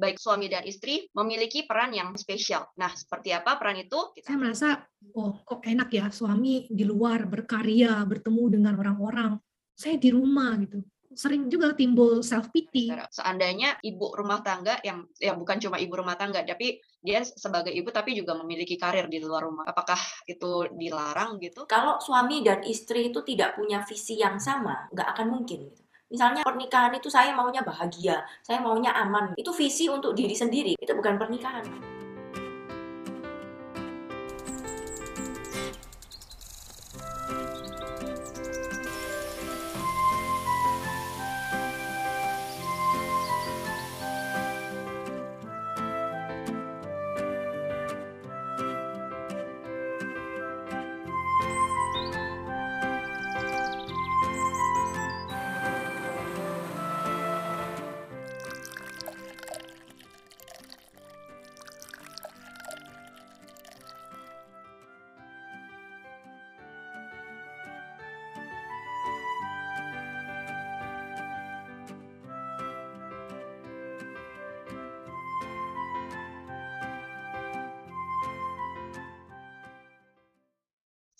baik 0.00 0.16
suami 0.16 0.48
dan 0.48 0.64
istri 0.64 1.04
memiliki 1.12 1.68
peran 1.68 1.92
yang 1.92 2.16
spesial. 2.16 2.64
Nah, 2.80 2.88
seperti 2.96 3.36
apa 3.36 3.60
peran 3.60 3.76
itu? 3.76 4.16
Kita... 4.16 4.32
Saya 4.32 4.38
merasa, 4.40 4.68
oh 5.12 5.44
kok 5.44 5.60
enak 5.60 5.92
ya 5.92 6.08
suami 6.08 6.64
di 6.72 6.88
luar 6.88 7.28
berkarya, 7.28 8.00
bertemu 8.08 8.44
dengan 8.48 8.74
orang-orang. 8.80 9.36
Saya 9.76 10.00
di 10.00 10.08
rumah 10.08 10.56
gitu 10.56 10.80
sering 11.10 11.50
juga 11.50 11.74
timbul 11.74 12.22
self 12.22 12.54
pity. 12.54 12.90
Seandainya 13.10 13.82
ibu 13.82 14.14
rumah 14.14 14.42
tangga 14.46 14.78
yang 14.86 15.02
yang 15.18 15.36
bukan 15.38 15.58
cuma 15.58 15.76
ibu 15.82 15.94
rumah 15.98 16.14
tangga, 16.14 16.46
tapi 16.46 16.78
dia 17.02 17.26
sebagai 17.26 17.74
ibu 17.74 17.90
tapi 17.90 18.14
juga 18.14 18.38
memiliki 18.38 18.78
karir 18.78 19.10
di 19.10 19.18
luar 19.18 19.50
rumah. 19.50 19.66
Apakah 19.66 19.98
itu 20.30 20.70
dilarang 20.70 21.42
gitu? 21.42 21.66
Kalau 21.66 21.98
suami 21.98 22.46
dan 22.46 22.62
istri 22.62 23.10
itu 23.10 23.26
tidak 23.26 23.58
punya 23.58 23.82
visi 23.82 24.22
yang 24.22 24.38
sama, 24.38 24.86
nggak 24.94 25.08
akan 25.18 25.26
mungkin. 25.28 25.66
Misalnya 26.10 26.42
pernikahan 26.42 26.90
itu 26.98 27.06
saya 27.06 27.30
maunya 27.38 27.62
bahagia, 27.62 28.26
saya 28.42 28.58
maunya 28.58 28.90
aman. 28.90 29.38
Itu 29.38 29.54
visi 29.54 29.86
untuk 29.86 30.18
diri 30.18 30.34
sendiri, 30.34 30.74
itu 30.74 30.90
bukan 30.90 31.14
pernikahan. 31.14 31.62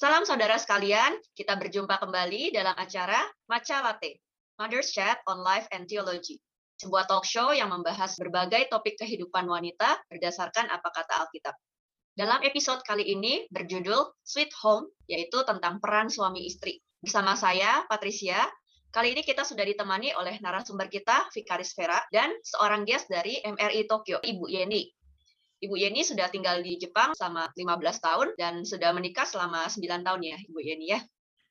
Salam 0.01 0.25
saudara 0.25 0.57
sekalian, 0.57 1.13
kita 1.37 1.61
berjumpa 1.61 2.01
kembali 2.01 2.57
dalam 2.57 2.73
acara 2.73 3.21
Maca 3.53 3.85
Latte, 3.85 4.17
Mother's 4.57 4.97
Chat 4.97 5.21
on 5.29 5.45
Life 5.45 5.69
and 5.77 5.85
Theology, 5.85 6.41
sebuah 6.81 7.05
talk 7.05 7.29
show 7.29 7.53
yang 7.53 7.69
membahas 7.69 8.17
berbagai 8.17 8.73
topik 8.73 8.97
kehidupan 8.97 9.45
wanita 9.45 10.01
berdasarkan 10.09 10.73
apa 10.73 10.89
kata 10.89 11.21
Alkitab. 11.21 11.53
Dalam 12.17 12.41
episode 12.49 12.81
kali 12.81 13.13
ini 13.13 13.45
berjudul 13.53 14.17
Sweet 14.25 14.49
Home, 14.65 14.89
yaitu 15.05 15.45
tentang 15.45 15.85
peran 15.85 16.09
suami 16.09 16.49
istri. 16.49 16.81
Bersama 17.05 17.37
saya, 17.37 17.85
Patricia, 17.85 18.41
kali 18.97 19.13
ini 19.13 19.21
kita 19.21 19.45
sudah 19.45 19.69
ditemani 19.69 20.17
oleh 20.17 20.41
narasumber 20.41 20.89
kita, 20.89 21.29
Vikaris 21.29 21.77
Vera, 21.77 22.01
dan 22.09 22.33
seorang 22.41 22.89
guest 22.89 23.05
dari 23.13 23.37
MRI 23.45 23.85
Tokyo, 23.85 24.17
Ibu 24.17 24.49
Yeni. 24.49 24.89
Ibu 25.61 25.77
Yeni 25.77 26.01
sudah 26.01 26.33
tinggal 26.33 26.65
di 26.65 26.81
Jepang 26.81 27.13
selama 27.13 27.53
15 27.53 28.01
tahun 28.01 28.29
dan 28.41 28.65
sudah 28.65 28.97
menikah 28.97 29.29
selama 29.29 29.69
9 29.69 29.85
tahun 30.01 30.21
ya, 30.25 30.37
Ibu 30.49 30.59
Yeni 30.65 30.87
ya. 30.97 31.01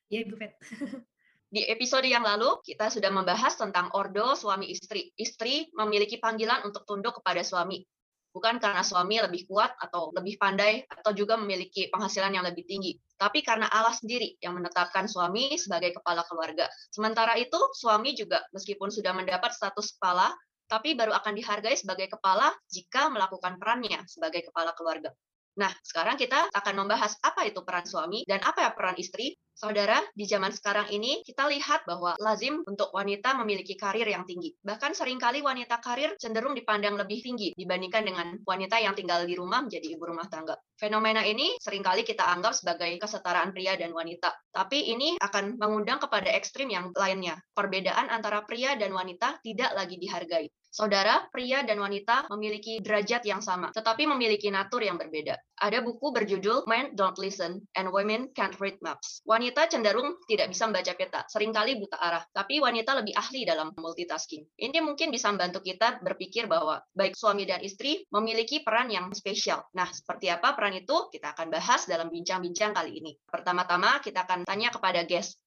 Iya, 0.09 0.19
Ibu 0.25 0.35
Fet. 0.41 0.53
Di 1.49 1.65
episode 1.65 2.05
yang 2.05 2.21
lalu, 2.21 2.61
kita 2.61 2.93
sudah 2.93 3.09
membahas 3.09 3.57
tentang 3.57 3.89
ordo 3.97 4.37
suami 4.37 4.69
istri. 4.69 5.09
Istri 5.17 5.73
memiliki 5.73 6.21
panggilan 6.21 6.61
untuk 6.61 6.85
tunduk 6.85 7.21
kepada 7.21 7.41
suami. 7.41 7.81
Bukan 8.29 8.61
karena 8.61 8.85
suami 8.85 9.17
lebih 9.17 9.49
kuat 9.49 9.73
atau 9.81 10.13
lebih 10.13 10.37
pandai 10.37 10.85
atau 10.85 11.09
juga 11.17 11.33
memiliki 11.41 11.89
penghasilan 11.89 12.37
yang 12.37 12.45
lebih 12.45 12.69
tinggi. 12.69 12.93
Tapi 13.17 13.41
karena 13.41 13.65
Allah 13.65 13.97
sendiri 13.97 14.37
yang 14.37 14.61
menetapkan 14.61 15.09
suami 15.09 15.57
sebagai 15.57 15.97
kepala 15.97 16.21
keluarga. 16.29 16.69
Sementara 16.93 17.33
itu, 17.41 17.57
suami 17.73 18.13
juga 18.13 18.45
meskipun 18.53 18.93
sudah 18.93 19.17
mendapat 19.17 19.49
status 19.49 19.97
kepala, 19.97 20.29
tapi 20.69 20.93
baru 20.93 21.11
akan 21.17 21.33
dihargai 21.33 21.73
sebagai 21.73 22.07
kepala 22.13 22.53
jika 22.69 23.09
melakukan 23.09 23.57
perannya 23.57 24.05
sebagai 24.05 24.45
kepala 24.45 24.77
keluarga. 24.77 25.09
Nah, 25.57 25.73
sekarang 25.81 26.15
kita 26.15 26.53
akan 26.53 26.73
membahas 26.85 27.17
apa 27.25 27.49
itu 27.49 27.65
peran 27.65 27.83
suami 27.83 28.23
dan 28.29 28.39
apa 28.45 28.69
ya 28.69 28.71
peran 28.71 28.95
istri. 29.01 29.33
Saudara, 29.59 29.99
di 30.15 30.23
zaman 30.23 30.55
sekarang 30.55 30.87
ini 30.87 31.19
kita 31.19 31.43
lihat 31.51 31.83
bahwa 31.83 32.15
lazim 32.23 32.63
untuk 32.63 32.95
wanita 32.95 33.35
memiliki 33.43 33.75
karir 33.75 34.07
yang 34.07 34.23
tinggi. 34.23 34.55
Bahkan 34.63 34.95
sering 34.95 35.19
kali 35.19 35.43
wanita 35.43 35.83
karir 35.83 36.15
cenderung 36.15 36.55
dipandang 36.55 36.95
lebih 36.95 37.19
tinggi 37.19 37.51
dibandingkan 37.59 38.07
dengan 38.07 38.27
wanita 38.47 38.79
yang 38.79 38.95
tinggal 38.95 39.27
di 39.27 39.35
rumah 39.35 39.59
menjadi 39.59 39.99
ibu 39.99 40.07
rumah 40.07 40.31
tangga. 40.31 40.55
Fenomena 40.79 41.27
ini 41.27 41.59
sering 41.59 41.83
kali 41.83 42.07
kita 42.07 42.23
anggap 42.23 42.55
sebagai 42.55 42.87
kesetaraan 43.03 43.51
pria 43.51 43.75
dan 43.75 43.91
wanita. 43.91 44.31
Tapi 44.47 44.95
ini 44.95 45.19
akan 45.19 45.59
mengundang 45.59 45.99
kepada 45.99 46.31
ekstrim 46.31 46.71
yang 46.71 46.95
lainnya. 46.95 47.35
Perbedaan 47.51 48.07
antara 48.07 48.47
pria 48.47 48.79
dan 48.79 48.95
wanita 48.95 49.43
tidak 49.43 49.75
lagi 49.75 49.99
dihargai. 49.99 50.47
Saudara, 50.69 51.25
pria 51.33 51.65
dan 51.65 51.81
wanita 51.81 52.29
memiliki 52.29 52.77
derajat 52.77 53.25
yang 53.25 53.41
sama, 53.41 53.73
tetapi 53.73 54.05
memiliki 54.05 54.53
natur 54.53 54.85
yang 54.85 55.01
berbeda. 55.01 55.33
Ada 55.57 55.81
buku 55.81 56.13
berjudul 56.13 56.69
Men 56.69 56.93
Don't 56.93 57.17
Listen 57.17 57.65
and 57.73 57.89
Women 57.89 58.29
Can't 58.37 58.53
Read 58.61 58.77
Maps. 58.85 59.25
Wanita 59.25 59.48
cenderung 59.55 60.21
tidak 60.29 60.51
bisa 60.53 60.69
membaca 60.69 60.93
peta, 60.93 61.21
sering 61.25 61.49
kali 61.49 61.79
buta 61.79 61.97
arah, 61.97 62.23
tapi 62.29 62.61
wanita 62.61 62.97
lebih 63.01 63.17
ahli 63.17 63.47
dalam 63.47 63.73
multitasking. 63.73 64.45
Ini 64.59 64.79
mungkin 64.83 65.09
bisa 65.09 65.31
membantu 65.33 65.65
kita 65.65 66.03
berpikir 66.03 66.45
bahwa 66.45 66.83
baik 66.93 67.17
suami 67.17 67.49
dan 67.49 67.63
istri 67.65 68.05
memiliki 68.13 68.61
peran 68.61 68.93
yang 68.93 69.09
spesial. 69.15 69.65
Nah, 69.73 69.89
seperti 69.89 70.29
apa 70.29 70.53
peran 70.53 70.77
itu? 70.77 71.09
Kita 71.09 71.33
akan 71.33 71.47
bahas 71.49 71.89
dalam 71.89 72.13
bincang-bincang 72.13 72.75
kali 72.75 73.01
ini. 73.01 73.11
Pertama-tama 73.25 73.97
kita 74.03 74.27
akan 74.27 74.45
tanya 74.45 74.69
kepada 74.69 75.01
guest, 75.07 75.41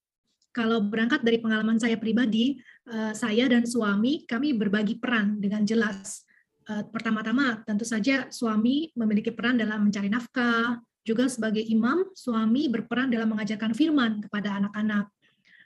kalau 0.53 0.85
berangkat 0.85 1.25
dari 1.25 1.41
pengalaman 1.41 1.81
saya 1.81 1.97
pribadi, 1.97 2.61
eh, 2.85 3.13
saya 3.17 3.49
dan 3.49 3.65
suami 3.65 4.29
kami 4.29 4.53
berbagi 4.53 5.01
peran 5.01 5.41
dengan 5.41 5.65
jelas. 5.65 6.29
Eh, 6.69 6.85
pertama-tama, 6.93 7.65
tentu 7.65 7.83
saja 7.89 8.29
suami 8.29 8.93
memiliki 8.95 9.33
peran 9.33 9.59
dalam 9.59 9.83
mencari 9.83 10.13
nafkah, 10.13 10.79
juga 11.03 11.27
sebagai 11.27 11.63
imam, 11.67 12.11
suami 12.15 12.71
berperan 12.71 13.11
dalam 13.11 13.35
mengajarkan 13.35 13.75
firman 13.75 14.23
kepada 14.27 14.59
anak-anak. 14.59 15.11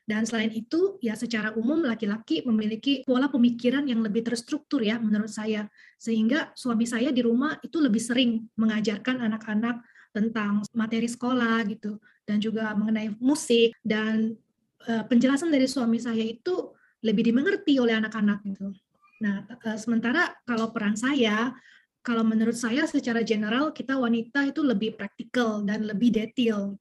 Dan 0.07 0.23
selain 0.23 0.55
itu, 0.55 1.03
ya 1.03 1.19
secara 1.19 1.51
umum 1.59 1.83
laki-laki 1.83 2.47
memiliki 2.47 3.03
pola 3.03 3.27
pemikiran 3.27 3.83
yang 3.91 4.07
lebih 4.07 4.23
terstruktur 4.23 4.79
ya 4.79 5.03
menurut 5.03 5.29
saya. 5.29 5.67
Sehingga 5.99 6.55
suami 6.55 6.87
saya 6.87 7.11
di 7.11 7.27
rumah 7.27 7.59
itu 7.59 7.83
lebih 7.83 7.99
sering 7.99 8.47
mengajarkan 8.55 9.19
anak-anak 9.19 9.83
tentang 10.15 10.63
materi 10.73 11.11
sekolah 11.11 11.67
gitu 11.67 11.99
dan 12.23 12.39
juga 12.39 12.71
mengenai 12.73 13.13
musik 13.19 13.75
dan 13.83 14.39
Eh, 14.87 15.05
penjelasan 15.11 15.51
dari 15.51 15.67
suami 15.67 15.99
saya 15.99 16.23
itu 16.23 16.71
lebih 17.03 17.27
dimengerti 17.27 17.75
oleh 17.83 17.99
anak-anak 17.99 18.39
gitu. 18.47 18.71
Nah, 19.19 19.43
eh, 19.43 19.79
sementara 19.83 20.31
kalau 20.47 20.71
peran 20.71 20.95
saya, 20.95 21.51
kalau 22.07 22.23
menurut 22.23 22.55
saya 22.55 22.87
secara 22.87 23.27
general 23.27 23.75
kita 23.75 23.99
wanita 23.99 24.47
itu 24.47 24.63
lebih 24.63 24.95
praktikal 24.95 25.59
dan 25.67 25.83
lebih 25.83 26.15
detail. 26.15 26.79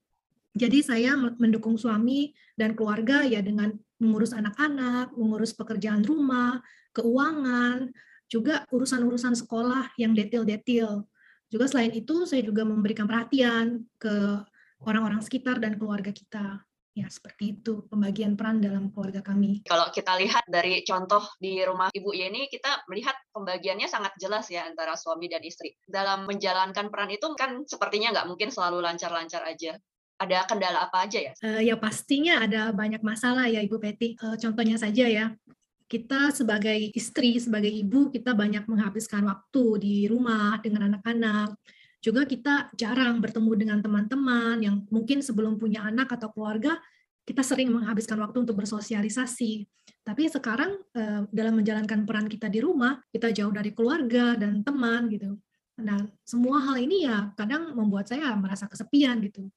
Jadi 0.54 0.86
saya 0.86 1.18
mendukung 1.18 1.74
suami 1.74 2.30
dan 2.54 2.78
keluarga 2.78 3.26
ya 3.26 3.42
dengan 3.42 3.74
mengurus 3.98 4.30
anak-anak, 4.30 5.10
mengurus 5.18 5.50
pekerjaan 5.50 6.06
rumah, 6.06 6.62
keuangan, 6.94 7.90
juga 8.30 8.62
urusan-urusan 8.70 9.34
sekolah 9.34 9.98
yang 9.98 10.14
detail-detail. 10.14 11.02
Juga 11.50 11.66
selain 11.66 11.90
itu 11.90 12.22
saya 12.24 12.46
juga 12.46 12.62
memberikan 12.62 13.10
perhatian 13.10 13.82
ke 13.98 14.40
orang-orang 14.86 15.20
sekitar 15.26 15.58
dan 15.58 15.74
keluarga 15.74 16.14
kita. 16.14 16.62
Ya, 16.96 17.12
seperti 17.12 17.60
itu 17.60 17.84
pembagian 17.92 18.40
peran 18.40 18.56
dalam 18.56 18.88
keluarga 18.88 19.20
kami. 19.20 19.60
Kalau 19.68 19.92
kita 19.92 20.16
lihat 20.16 20.48
dari 20.48 20.80
contoh 20.80 21.20
di 21.36 21.60
rumah 21.60 21.92
Ibu 21.92 22.08
Yeni, 22.16 22.48
kita 22.48 22.88
melihat 22.88 23.12
pembagiannya 23.36 23.84
sangat 23.84 24.16
jelas 24.16 24.48
ya 24.48 24.64
antara 24.64 24.96
suami 24.96 25.28
dan 25.28 25.44
istri. 25.44 25.76
Dalam 25.84 26.24
menjalankan 26.24 26.88
peran 26.88 27.12
itu 27.12 27.28
kan 27.36 27.68
sepertinya 27.68 28.16
nggak 28.16 28.28
mungkin 28.32 28.48
selalu 28.48 28.80
lancar-lancar 28.80 29.44
aja. 29.44 29.76
Ada 30.16 30.48
kendala 30.48 30.88
apa 30.88 31.04
aja 31.04 31.20
ya? 31.20 31.32
Uh, 31.44 31.60
ya 31.60 31.76
pastinya 31.76 32.40
ada 32.40 32.72
banyak 32.72 33.04
masalah 33.04 33.44
ya 33.44 33.60
Ibu 33.60 33.76
Peti. 33.76 34.16
Uh, 34.16 34.40
contohnya 34.40 34.80
saja 34.80 35.04
ya, 35.04 35.36
kita 35.84 36.32
sebagai 36.32 36.96
istri, 36.96 37.36
sebagai 37.36 37.68
ibu, 37.68 38.08
kita 38.08 38.32
banyak 38.32 38.64
menghabiskan 38.66 39.22
waktu 39.28 39.64
di 39.84 39.96
rumah 40.08 40.58
dengan 40.64 40.96
anak-anak 40.96 41.60
juga 42.00 42.28
kita 42.28 42.70
jarang 42.76 43.18
bertemu 43.18 43.52
dengan 43.56 43.78
teman-teman 43.82 44.62
yang 44.62 44.76
mungkin 44.92 45.20
sebelum 45.24 45.58
punya 45.58 45.84
anak 45.86 46.14
atau 46.14 46.30
keluarga 46.30 46.78
kita 47.26 47.42
sering 47.42 47.74
menghabiskan 47.74 48.22
waktu 48.22 48.46
untuk 48.46 48.54
bersosialisasi. 48.62 49.66
Tapi 50.06 50.22
sekarang 50.30 50.78
eh, 50.94 51.26
dalam 51.34 51.58
menjalankan 51.58 52.06
peran 52.06 52.30
kita 52.30 52.46
di 52.46 52.62
rumah, 52.62 53.02
kita 53.10 53.34
jauh 53.34 53.50
dari 53.50 53.74
keluarga 53.74 54.38
dan 54.38 54.62
teman 54.62 55.10
gitu. 55.10 55.34
Nah, 55.82 56.06
semua 56.22 56.62
hal 56.62 56.78
ini 56.78 57.04
ya 57.04 57.34
kadang 57.34 57.74
membuat 57.74 58.06
saya 58.06 58.30
merasa 58.38 58.70
kesepian 58.70 59.18
gitu. 59.26 59.50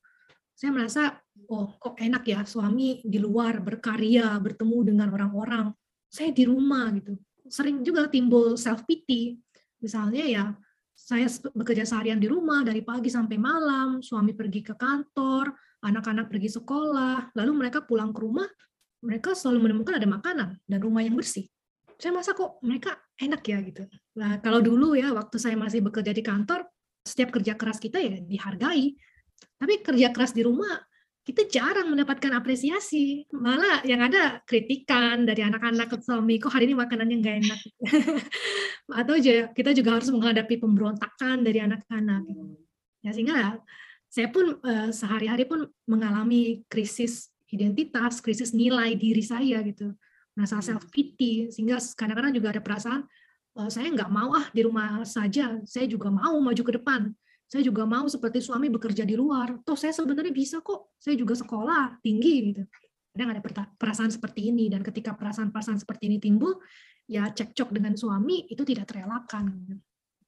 Saya 0.57 0.75
merasa, 0.75 1.15
oh 1.47 1.77
kok 1.79 1.95
enak 1.95 2.25
ya 2.25 2.43
suami 2.43 2.99
di 3.05 3.21
luar 3.21 3.61
berkarya, 3.61 4.35
bertemu 4.41 4.77
dengan 4.91 5.07
orang-orang. 5.13 5.71
Saya 6.09 6.33
di 6.33 6.43
rumah 6.49 6.89
gitu. 6.97 7.15
Sering 7.47 7.85
juga 7.85 8.09
timbul 8.09 8.57
self 8.57 8.83
pity 8.83 9.37
Misalnya 9.79 10.23
ya 10.27 10.45
saya 10.99 11.31
bekerja 11.55 11.87
seharian 11.87 12.19
di 12.19 12.27
rumah 12.27 12.67
dari 12.67 12.83
pagi 12.83 13.07
sampai 13.07 13.39
malam, 13.39 14.03
suami 14.03 14.35
pergi 14.35 14.59
ke 14.59 14.75
kantor, 14.75 15.47
anak-anak 15.79 16.27
pergi 16.27 16.51
sekolah, 16.59 17.31
lalu 17.39 17.51
mereka 17.55 17.87
pulang 17.87 18.11
ke 18.11 18.19
rumah, 18.19 18.45
mereka 18.99 19.31
selalu 19.31 19.71
menemukan 19.71 19.95
ada 19.95 20.07
makanan 20.11 20.49
dan 20.67 20.79
rumah 20.83 20.99
yang 20.99 21.15
bersih. 21.15 21.47
Saya 21.95 22.11
masa 22.15 22.35
kok 22.35 22.59
mereka 22.63 22.99
enak 23.15 23.41
ya 23.43 23.57
gitu. 23.63 23.83
Nah, 24.19 24.43
kalau 24.43 24.59
dulu 24.59 24.95
ya 24.95 25.15
waktu 25.15 25.39
saya 25.39 25.55
masih 25.55 25.79
bekerja 25.83 26.11
di 26.11 26.23
kantor, 26.23 26.67
setiap 27.03 27.31
kerja 27.39 27.55
keras 27.55 27.79
kita 27.79 27.99
ya 27.99 28.19
dihargai. 28.19 28.95
Tapi 29.55 29.73
kerja 29.79 30.11
keras 30.11 30.35
di 30.35 30.43
rumah 30.43 30.83
kita 31.29 31.45
jarang 31.45 31.93
mendapatkan 31.93 32.33
apresiasi. 32.33 33.29
Malah 33.29 33.85
yang 33.85 34.01
ada 34.01 34.41
kritikan 34.49 35.29
dari 35.29 35.45
anak-anak 35.45 35.93
ke 35.93 35.97
suami, 36.01 36.41
kok 36.41 36.49
hari 36.49 36.65
ini 36.65 36.73
makanannya 36.73 37.15
nggak 37.21 37.37
enak. 37.45 37.59
Atau 39.05 39.21
kita 39.53 39.77
juga 39.77 40.01
harus 40.01 40.09
menghadapi 40.09 40.57
pemberontakan 40.57 41.45
dari 41.45 41.61
anak-anak. 41.61 42.25
Ya 43.05 43.13
sehingga 43.13 43.61
saya 44.09 44.33
pun 44.33 44.57
uh, 44.57 44.89
sehari-hari 44.89 45.45
pun 45.45 45.69
mengalami 45.85 46.65
krisis 46.65 47.29
identitas, 47.53 48.25
krisis 48.25 48.49
nilai 48.57 48.97
diri 48.97 49.21
saya 49.21 49.61
gitu. 49.61 49.93
Merasa 50.33 50.65
self 50.65 50.89
pity 50.89 51.53
sehingga 51.53 51.77
kadang-kadang 51.93 52.33
juga 52.33 52.57
ada 52.57 52.61
perasaan 52.65 53.05
uh, 53.53 53.69
saya 53.69 53.85
nggak 53.93 54.09
mau 54.09 54.33
ah 54.33 54.49
di 54.49 54.65
rumah 54.65 55.05
saja, 55.05 55.61
saya 55.61 55.85
juga 55.85 56.09
mau 56.09 56.41
maju 56.41 56.63
ke 56.65 56.73
depan 56.73 57.13
saya 57.49 57.65
juga 57.65 57.81
mau 57.89 58.05
seperti 58.05 58.45
suami 58.45 58.69
bekerja 58.69 59.01
di 59.01 59.17
luar. 59.17 59.65
Toh 59.65 59.73
saya 59.73 59.89
sebenarnya 59.89 60.29
bisa 60.29 60.61
kok. 60.61 60.93
Saya 61.01 61.17
juga 61.17 61.33
sekolah 61.33 61.97
tinggi 61.97 62.53
gitu. 62.53 62.61
Kadang 63.09 63.33
ada 63.33 63.41
perasaan 63.73 64.13
seperti 64.13 64.53
ini 64.53 64.69
dan 64.69 64.85
ketika 64.85 65.17
perasaan-perasaan 65.17 65.81
seperti 65.81 66.13
ini 66.13 66.21
timbul, 66.21 66.61
ya 67.09 67.25
cekcok 67.33 67.73
dengan 67.73 67.97
suami 67.97 68.45
itu 68.53 68.61
tidak 68.61 68.93
terelakkan. 68.93 69.49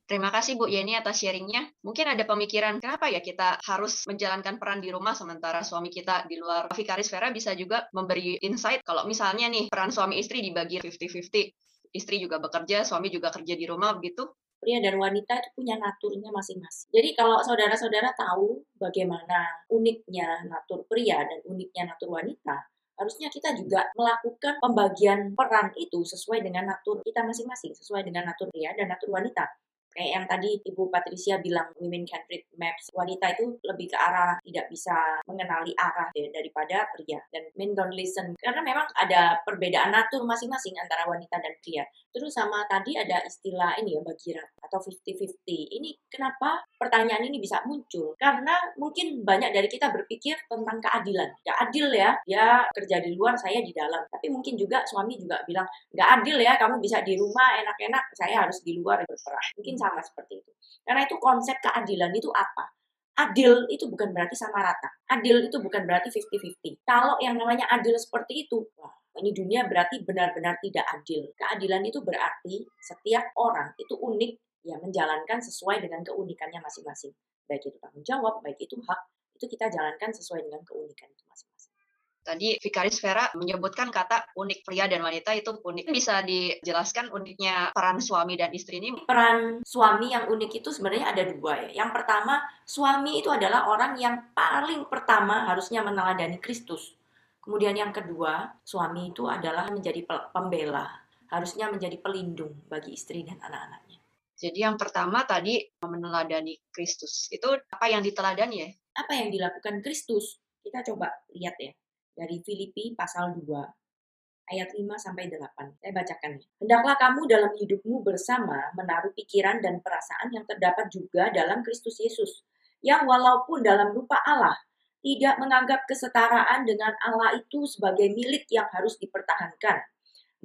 Terima 0.10 0.34
kasih 0.34 0.58
Bu 0.58 0.66
Yeni 0.66 0.98
atas 0.98 1.22
sharingnya. 1.22 1.70
Mungkin 1.86 2.10
ada 2.10 2.26
pemikiran 2.26 2.82
kenapa 2.82 3.08
ya 3.08 3.22
kita 3.22 3.62
harus 3.64 4.04
menjalankan 4.10 4.58
peran 4.58 4.82
di 4.82 4.90
rumah 4.90 5.14
sementara 5.14 5.62
suami 5.62 5.94
kita 5.94 6.26
di 6.26 6.42
luar. 6.42 6.74
Vikaris 6.74 7.08
Vera 7.14 7.30
bisa 7.30 7.54
juga 7.54 7.86
memberi 7.94 8.42
insight 8.42 8.82
kalau 8.82 9.06
misalnya 9.06 9.46
nih 9.46 9.70
peran 9.70 9.94
suami 9.94 10.18
istri 10.18 10.42
dibagi 10.42 10.82
50-50. 10.82 11.96
Istri 11.96 12.16
juga 12.18 12.42
bekerja, 12.42 12.82
suami 12.82 13.14
juga 13.14 13.30
kerja 13.30 13.54
di 13.54 13.64
rumah 13.70 13.94
begitu 13.94 14.26
pria 14.62 14.78
dan 14.78 14.96
wanita 15.02 15.42
itu 15.42 15.50
punya 15.58 15.76
naturnya 15.82 16.30
masing-masing. 16.30 16.88
Jadi 16.94 17.10
kalau 17.18 17.42
saudara-saudara 17.42 18.14
tahu 18.14 18.62
bagaimana 18.78 19.66
uniknya 19.74 20.46
natur 20.46 20.86
pria 20.86 21.26
dan 21.26 21.42
uniknya 21.50 21.90
natur 21.90 22.14
wanita, 22.14 22.70
harusnya 23.02 23.34
kita 23.34 23.58
juga 23.58 23.90
melakukan 23.98 24.62
pembagian 24.62 25.34
peran 25.34 25.74
itu 25.74 26.06
sesuai 26.06 26.46
dengan 26.46 26.70
natur 26.70 27.02
kita 27.02 27.26
masing-masing, 27.26 27.74
sesuai 27.74 28.06
dengan 28.06 28.30
natur 28.30 28.54
pria 28.54 28.78
dan 28.78 28.94
natur 28.94 29.10
wanita. 29.10 29.50
Kayak 29.92 30.12
yang 30.16 30.26
tadi 30.26 30.50
Ibu 30.72 30.88
Patricia 30.88 31.36
bilang 31.44 31.68
women 31.76 32.08
can 32.08 32.24
read 32.32 32.48
maps. 32.56 32.88
Wanita 32.96 33.36
itu 33.36 33.60
lebih 33.60 33.92
ke 33.92 33.98
arah 34.00 34.40
tidak 34.40 34.72
bisa 34.72 34.96
mengenali 35.28 35.76
arah 35.76 36.08
ya, 36.16 36.32
daripada 36.32 36.88
pria. 36.96 37.20
Dan 37.28 37.52
men 37.60 37.76
don't 37.76 37.92
listen. 37.92 38.32
Karena 38.40 38.64
memang 38.64 38.88
ada 38.96 39.44
perbedaan 39.44 39.92
natur 39.92 40.24
masing-masing 40.24 40.80
antara 40.80 41.04
wanita 41.12 41.36
dan 41.44 41.54
pria 41.60 41.84
terus 42.12 42.36
sama 42.36 42.64
tadi 42.68 42.96
ada 42.96 43.24
istilah 43.24 43.80
ini 43.80 43.96
ya 43.96 44.02
bagiran 44.04 44.48
atau 44.62 44.80
50-50 44.80 45.32
ini 45.80 45.96
kenapa 46.12 46.64
pertanyaan 46.76 47.28
ini 47.28 47.40
bisa 47.40 47.64
muncul 47.68 48.16
karena 48.20 48.56
mungkin 48.76 49.24
banyak 49.24 49.52
dari 49.52 49.68
kita 49.72 49.92
berpikir 49.92 50.36
tentang 50.48 50.80
keadilan 50.80 51.32
ya 51.48 51.54
adil 51.64 51.88
ya 51.92 52.16
dia 52.28 52.68
kerja 52.72 53.04
di 53.04 53.16
luar 53.16 53.36
saya 53.36 53.64
di 53.64 53.72
dalam 53.72 54.04
tapi 54.12 54.28
mungkin 54.28 54.60
juga 54.60 54.84
suami 54.84 55.16
juga 55.16 55.40
bilang 55.48 55.68
nggak 55.96 56.10
adil 56.20 56.38
ya 56.40 56.56
kamu 56.60 56.78
bisa 56.84 57.00
di 57.04 57.16
rumah 57.16 57.60
enak-enak 57.64 58.04
saya 58.16 58.44
harus 58.46 58.60
di 58.62 58.76
luar 58.78 59.04
berperang 59.08 59.48
mungkin 59.58 59.76
sama 59.80 60.00
seperti 60.04 60.44
itu. 60.44 60.52
Karena 60.82 61.06
itu 61.06 61.16
konsep 61.22 61.58
keadilan 61.62 62.12
itu 62.16 62.30
apa? 62.34 62.74
Adil 63.22 63.70
itu 63.70 63.86
bukan 63.86 64.16
berarti 64.16 64.34
sama 64.34 64.64
rata. 64.64 64.90
Adil 65.12 65.46
itu 65.46 65.58
bukan 65.62 65.84
berarti 65.86 66.10
50-50. 66.10 66.82
Kalau 66.88 67.20
yang 67.22 67.38
namanya 67.38 67.70
adil 67.70 67.94
seperti 68.00 68.48
itu, 68.48 68.66
wah, 68.80 68.90
ini 69.20 69.36
dunia 69.36 69.68
berarti 69.68 70.00
benar-benar 70.08 70.62
tidak 70.64 70.88
adil. 70.88 71.28
Keadilan 71.36 71.84
itu 71.84 72.00
berarti 72.00 72.64
setiap 72.80 73.36
orang 73.36 73.76
itu 73.76 73.98
unik 74.00 74.64
ya 74.64 74.80
menjalankan 74.80 75.44
sesuai 75.44 75.84
dengan 75.84 76.06
keunikannya 76.06 76.64
masing-masing. 76.64 77.12
Baik 77.50 77.68
itu 77.68 77.78
tanggung 77.84 78.06
jawab, 78.08 78.40
baik 78.40 78.62
itu 78.64 78.80
hak, 78.80 79.02
itu 79.36 79.46
kita 79.52 79.68
jalankan 79.68 80.16
sesuai 80.16 80.48
dengan 80.48 80.64
keunikan 80.64 81.12
itu 81.12 81.24
masing-masing. 81.28 81.74
Tadi 82.22 82.62
Vikaris 82.62 83.02
Vera 83.02 83.26
menyebutkan 83.34 83.90
kata 83.90 84.38
unik 84.38 84.62
pria 84.62 84.86
dan 84.86 85.02
wanita 85.02 85.34
itu 85.34 85.58
unik. 85.58 85.90
Bisa 85.90 86.22
dijelaskan 86.22 87.10
uniknya 87.10 87.74
peran 87.74 87.98
suami 87.98 88.38
dan 88.38 88.54
istri 88.54 88.78
ini? 88.78 88.94
Peran 89.10 89.66
suami 89.66 90.14
yang 90.14 90.30
unik 90.30 90.62
itu 90.62 90.70
sebenarnya 90.70 91.18
ada 91.18 91.24
dua 91.26 91.66
ya. 91.66 91.82
Yang 91.82 91.90
pertama, 91.98 92.46
suami 92.62 93.18
itu 93.18 93.34
adalah 93.34 93.66
orang 93.66 93.98
yang 93.98 94.16
paling 94.38 94.86
pertama 94.86 95.50
harusnya 95.50 95.82
meneladani 95.82 96.38
Kristus. 96.38 97.01
Kemudian 97.42 97.74
yang 97.74 97.90
kedua, 97.90 98.62
suami 98.62 99.10
itu 99.10 99.26
adalah 99.26 99.66
menjadi 99.74 100.06
pembela, 100.30 100.86
harusnya 101.34 101.74
menjadi 101.74 101.98
pelindung 101.98 102.70
bagi 102.70 102.94
istri 102.94 103.26
dan 103.26 103.42
anak-anaknya. 103.42 103.98
Jadi 104.38 104.60
yang 104.62 104.78
pertama 104.78 105.26
tadi 105.26 105.58
meneladani 105.82 106.58
Kristus. 106.70 107.30
Itu 107.34 107.50
apa 107.58 107.86
yang 107.90 108.06
diteladani 108.06 108.56
ya? 108.62 108.70
Apa 109.02 109.18
yang 109.18 109.34
dilakukan 109.34 109.82
Kristus? 109.82 110.38
Kita 110.62 110.86
coba 110.86 111.10
lihat 111.34 111.58
ya 111.58 111.74
dari 112.14 112.38
Filipi 112.46 112.94
pasal 112.94 113.34
2 113.34 114.54
ayat 114.54 114.70
5 114.74 114.86
sampai 114.98 115.30
8. 115.30 115.82
Saya 115.82 115.92
bacakan. 115.94 116.34
Hendaklah 116.62 116.96
kamu 117.00 117.22
dalam 117.26 117.52
hidupmu 117.58 118.06
bersama 118.06 118.70
menaruh 118.78 119.14
pikiran 119.18 119.64
dan 119.64 119.82
perasaan 119.82 120.30
yang 120.30 120.46
terdapat 120.46 120.92
juga 120.94 121.34
dalam 121.34 121.66
Kristus 121.66 121.98
Yesus, 121.98 122.46
yang 122.86 123.08
walaupun 123.08 123.66
dalam 123.66 123.96
rupa 123.96 124.20
Allah 124.26 124.58
tidak 125.02 125.36
menganggap 125.42 125.86
kesetaraan 125.90 126.66
dengan 126.66 126.94
Allah 127.02 127.38
itu 127.38 127.66
sebagai 127.66 128.14
milik 128.14 128.46
yang 128.54 128.70
harus 128.70 128.98
dipertahankan, 129.02 129.82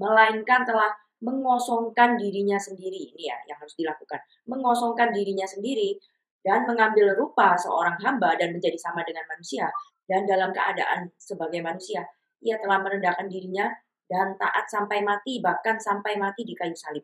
melainkan 0.01 0.65
telah 0.65 0.93
mengosongkan 1.21 2.17
dirinya 2.17 2.57
sendiri. 2.57 3.13
Ini 3.17 3.23
ya 3.29 3.37
yang 3.53 3.59
harus 3.61 3.77
dilakukan. 3.77 4.21
Mengosongkan 4.49 5.13
dirinya 5.13 5.45
sendiri 5.49 5.97
dan 6.41 6.65
mengambil 6.65 7.17
rupa 7.17 7.57
seorang 7.57 7.97
hamba 8.01 8.37
dan 8.37 8.53
menjadi 8.57 8.77
sama 8.81 9.05
dengan 9.05 9.25
manusia 9.29 9.69
dan 10.07 10.23
dalam 10.25 10.55
keadaan 10.55 11.11
sebagai 11.19 11.59
manusia, 11.61 12.07
ia 12.39 12.57
telah 12.63 12.79
merendahkan 12.79 13.27
dirinya 13.27 13.67
dan 14.07 14.39
taat 14.39 14.71
sampai 14.71 15.03
mati, 15.03 15.43
bahkan 15.43 15.83
sampai 15.83 16.15
mati 16.15 16.47
di 16.47 16.55
kayu 16.55 16.79
salib. 16.79 17.03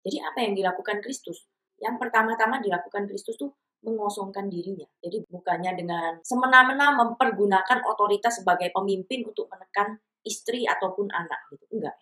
Jadi 0.00 0.16
apa 0.24 0.38
yang 0.40 0.56
dilakukan 0.56 1.04
Kristus? 1.04 1.44
Yang 1.76 2.00
pertama-tama 2.00 2.58
dilakukan 2.64 3.04
Kristus 3.04 3.36
tuh 3.36 3.52
mengosongkan 3.82 4.50
dirinya. 4.50 4.86
Jadi 4.98 5.22
bukannya 5.30 5.72
dengan 5.78 6.12
semena-mena 6.26 6.94
mempergunakan 6.98 7.86
otoritas 7.86 8.42
sebagai 8.42 8.74
pemimpin 8.74 9.22
untuk 9.26 9.46
menekan 9.50 9.98
istri 10.26 10.66
ataupun 10.66 11.08
anak 11.10 11.46
gitu. 11.54 11.64
Enggak. 11.78 11.96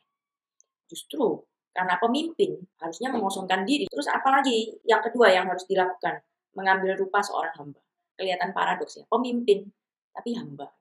Justru 0.88 1.44
karena 1.76 2.00
pemimpin 2.00 2.56
harusnya 2.80 3.12
mengosongkan 3.12 3.68
diri. 3.68 3.84
Terus 3.92 4.08
apalagi 4.08 4.80
yang 4.88 5.04
kedua 5.04 5.28
yang 5.28 5.44
harus 5.46 5.68
dilakukan? 5.68 6.24
Mengambil 6.56 6.96
rupa 6.96 7.20
seorang 7.20 7.52
hamba. 7.60 7.80
Kelihatan 8.16 8.56
paradoks 8.56 8.96
ya. 8.96 9.04
Pemimpin 9.12 9.68
tapi 10.16 10.32
hamba. 10.32 10.72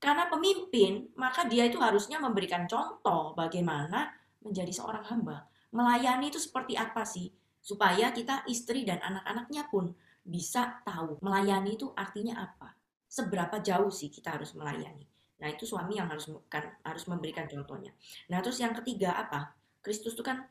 Karena 0.00 0.32
pemimpin, 0.32 1.12
maka 1.20 1.44
dia 1.44 1.68
itu 1.68 1.76
harusnya 1.76 2.16
memberikan 2.16 2.64
contoh 2.64 3.36
bagaimana 3.36 4.08
menjadi 4.40 4.72
seorang 4.72 5.04
hamba. 5.12 5.44
Melayani 5.76 6.32
itu 6.32 6.40
seperti 6.40 6.72
apa 6.80 7.04
sih? 7.04 7.28
Supaya 7.60 8.08
kita 8.08 8.48
istri 8.48 8.88
dan 8.88 8.96
anak-anaknya 9.04 9.68
pun 9.68 9.92
bisa 10.24 10.84
tahu 10.84 11.18
melayani 11.24 11.76
itu 11.76 11.90
artinya 11.96 12.44
apa. 12.44 12.76
Seberapa 13.10 13.58
jauh 13.58 13.90
sih 13.90 14.08
kita 14.12 14.38
harus 14.38 14.54
melayani. 14.54 15.06
Nah 15.40 15.48
itu 15.50 15.64
suami 15.64 15.98
yang 15.98 16.06
harus 16.06 16.30
kan, 16.46 16.78
harus 16.84 17.04
memberikan 17.10 17.48
contohnya. 17.48 17.90
Nah 18.30 18.38
terus 18.44 18.60
yang 18.60 18.76
ketiga 18.76 19.16
apa? 19.16 19.56
Kristus 19.80 20.14
itu 20.14 20.22
kan 20.22 20.44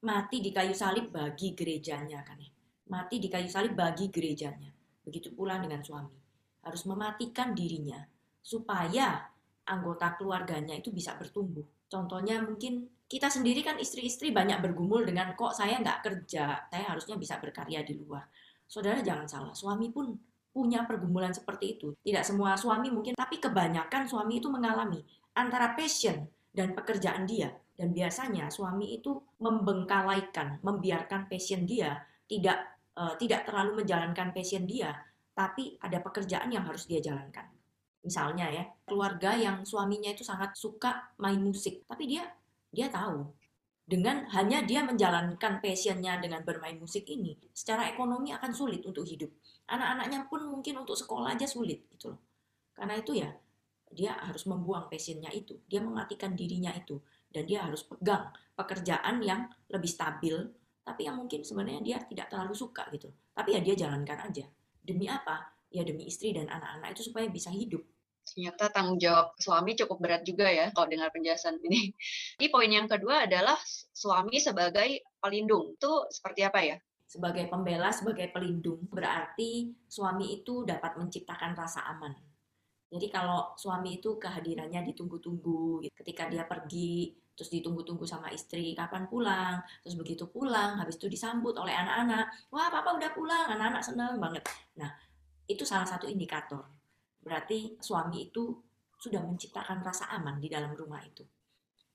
mati 0.00 0.40
di 0.40 0.50
kayu 0.50 0.72
salib 0.72 1.12
bagi 1.12 1.52
gerejanya 1.52 2.24
kan 2.24 2.40
ya. 2.40 2.50
Mati 2.90 3.22
di 3.22 3.28
kayu 3.30 3.46
salib 3.46 3.76
bagi 3.76 4.08
gerejanya. 4.10 4.72
Begitu 5.04 5.30
pula 5.36 5.60
dengan 5.60 5.84
suami 5.84 6.20
harus 6.60 6.84
mematikan 6.84 7.56
dirinya 7.56 8.04
supaya 8.40 9.28
anggota 9.68 10.16
keluarganya 10.16 10.76
itu 10.76 10.92
bisa 10.92 11.16
bertumbuh. 11.16 11.64
Contohnya 11.90 12.40
mungkin 12.44 12.88
kita 13.10 13.26
sendiri 13.26 13.66
kan 13.66 13.76
istri-istri 13.80 14.30
banyak 14.30 14.62
bergumul 14.62 15.02
dengan 15.02 15.34
kok 15.34 15.56
saya 15.56 15.82
nggak 15.82 16.00
kerja, 16.04 16.70
saya 16.70 16.84
harusnya 16.94 17.18
bisa 17.18 17.42
berkarya 17.42 17.82
di 17.82 17.98
luar. 17.98 18.22
Saudara 18.70 19.02
jangan 19.02 19.26
salah, 19.26 19.50
suami 19.50 19.90
pun 19.90 20.14
punya 20.54 20.86
pergumulan 20.86 21.34
seperti 21.34 21.74
itu. 21.74 21.90
Tidak 22.06 22.22
semua 22.22 22.54
suami 22.54 22.86
mungkin, 22.86 23.18
tapi 23.18 23.42
kebanyakan 23.42 24.06
suami 24.06 24.38
itu 24.38 24.46
mengalami 24.46 25.02
antara 25.34 25.74
passion 25.74 26.30
dan 26.54 26.70
pekerjaan 26.78 27.26
dia. 27.26 27.50
Dan 27.74 27.90
biasanya 27.90 28.46
suami 28.46 28.94
itu 28.94 29.18
membengkalaikan, 29.42 30.62
membiarkan 30.62 31.26
passion 31.26 31.66
dia 31.66 31.98
tidak 32.30 32.78
uh, 32.94 33.18
tidak 33.18 33.48
terlalu 33.48 33.82
menjalankan 33.82 34.30
passion 34.30 34.68
dia 34.68 34.94
tapi 35.40 35.80
ada 35.80 36.04
pekerjaan 36.04 36.52
yang 36.52 36.68
harus 36.68 36.84
dia 36.84 37.00
jalankan. 37.00 37.48
Misalnya 38.04 38.52
ya, 38.52 38.64
keluarga 38.84 39.32
yang 39.36 39.64
suaminya 39.64 40.12
itu 40.12 40.20
sangat 40.20 40.52
suka 40.52 41.16
main 41.16 41.40
musik, 41.40 41.84
tapi 41.88 42.04
dia 42.04 42.28
dia 42.68 42.92
tahu 42.92 43.24
dengan 43.90 44.22
hanya 44.30 44.62
dia 44.62 44.86
menjalankan 44.86 45.58
passionnya 45.58 46.22
dengan 46.22 46.46
bermain 46.46 46.78
musik 46.78 47.10
ini, 47.10 47.34
secara 47.50 47.90
ekonomi 47.90 48.30
akan 48.30 48.54
sulit 48.54 48.86
untuk 48.86 49.02
hidup. 49.02 49.26
Anak-anaknya 49.66 50.30
pun 50.30 50.46
mungkin 50.46 50.86
untuk 50.86 50.94
sekolah 50.94 51.34
aja 51.34 51.50
sulit 51.50 51.90
gitu 51.90 52.14
loh. 52.14 52.22
Karena 52.70 52.94
itu 52.94 53.18
ya, 53.18 53.34
dia 53.90 54.14
harus 54.14 54.46
membuang 54.46 54.86
passionnya 54.86 55.34
itu, 55.34 55.58
dia 55.66 55.82
mematikan 55.82 56.38
dirinya 56.38 56.70
itu, 56.70 57.02
dan 57.34 57.42
dia 57.50 57.66
harus 57.66 57.82
pegang 57.82 58.30
pekerjaan 58.54 59.18
yang 59.26 59.50
lebih 59.66 59.90
stabil, 59.90 60.38
tapi 60.86 61.10
yang 61.10 61.18
mungkin 61.18 61.42
sebenarnya 61.42 61.82
dia 61.82 61.98
tidak 62.06 62.30
terlalu 62.30 62.54
suka 62.54 62.86
gitu. 62.94 63.10
Tapi 63.34 63.58
ya 63.58 63.60
dia 63.60 63.74
jalankan 63.74 64.22
aja. 64.22 64.46
Demi 64.78 65.10
apa? 65.10 65.50
Ya 65.74 65.82
demi 65.82 66.06
istri 66.06 66.30
dan 66.30 66.46
anak-anak 66.46 66.94
itu 66.94 67.10
supaya 67.10 67.26
bisa 67.26 67.50
hidup 67.50 67.82
ternyata 68.24 68.70
tanggung 68.70 68.98
jawab 69.00 69.34
suami 69.36 69.74
cukup 69.74 69.98
berat 69.98 70.22
juga 70.22 70.46
ya 70.46 70.70
kalau 70.70 70.86
dengar 70.86 71.10
penjelasan 71.10 71.58
ini. 71.64 71.90
Di 72.40 72.46
poin 72.48 72.70
yang 72.70 72.86
kedua 72.86 73.26
adalah 73.26 73.58
suami 73.90 74.38
sebagai 74.38 75.04
pelindung. 75.18 75.74
Itu 75.76 76.06
seperti 76.08 76.40
apa 76.46 76.60
ya? 76.62 76.76
Sebagai 77.10 77.50
pembela, 77.50 77.90
sebagai 77.90 78.30
pelindung, 78.30 78.86
berarti 78.86 79.74
suami 79.90 80.40
itu 80.40 80.62
dapat 80.62 80.94
menciptakan 80.94 81.58
rasa 81.58 81.82
aman. 81.90 82.14
Jadi 82.90 83.06
kalau 83.10 83.54
suami 83.58 83.98
itu 83.98 84.14
kehadirannya 84.18 84.86
ditunggu-tunggu, 84.94 85.82
ketika 85.90 86.30
dia 86.30 86.46
pergi, 86.46 87.14
terus 87.34 87.50
ditunggu-tunggu 87.50 88.06
sama 88.06 88.30
istri 88.30 88.78
kapan 88.78 89.10
pulang, 89.10 89.58
terus 89.82 89.98
begitu 89.98 90.30
pulang, 90.30 90.78
habis 90.78 90.98
itu 91.02 91.10
disambut 91.10 91.54
oleh 91.58 91.74
anak-anak, 91.74 92.30
wah 92.50 92.70
papa 92.70 92.94
udah 92.94 93.10
pulang, 93.10 93.46
anak-anak 93.58 93.82
seneng 93.82 94.18
banget. 94.18 94.46
Nah, 94.78 94.90
itu 95.50 95.66
salah 95.66 95.86
satu 95.86 96.06
indikator 96.06 96.79
berarti 97.20 97.76
suami 97.80 98.32
itu 98.32 98.56
sudah 99.00 99.24
menciptakan 99.24 99.80
rasa 99.80 100.12
aman 100.12 100.36
di 100.36 100.48
dalam 100.52 100.76
rumah 100.76 101.00
itu. 101.00 101.24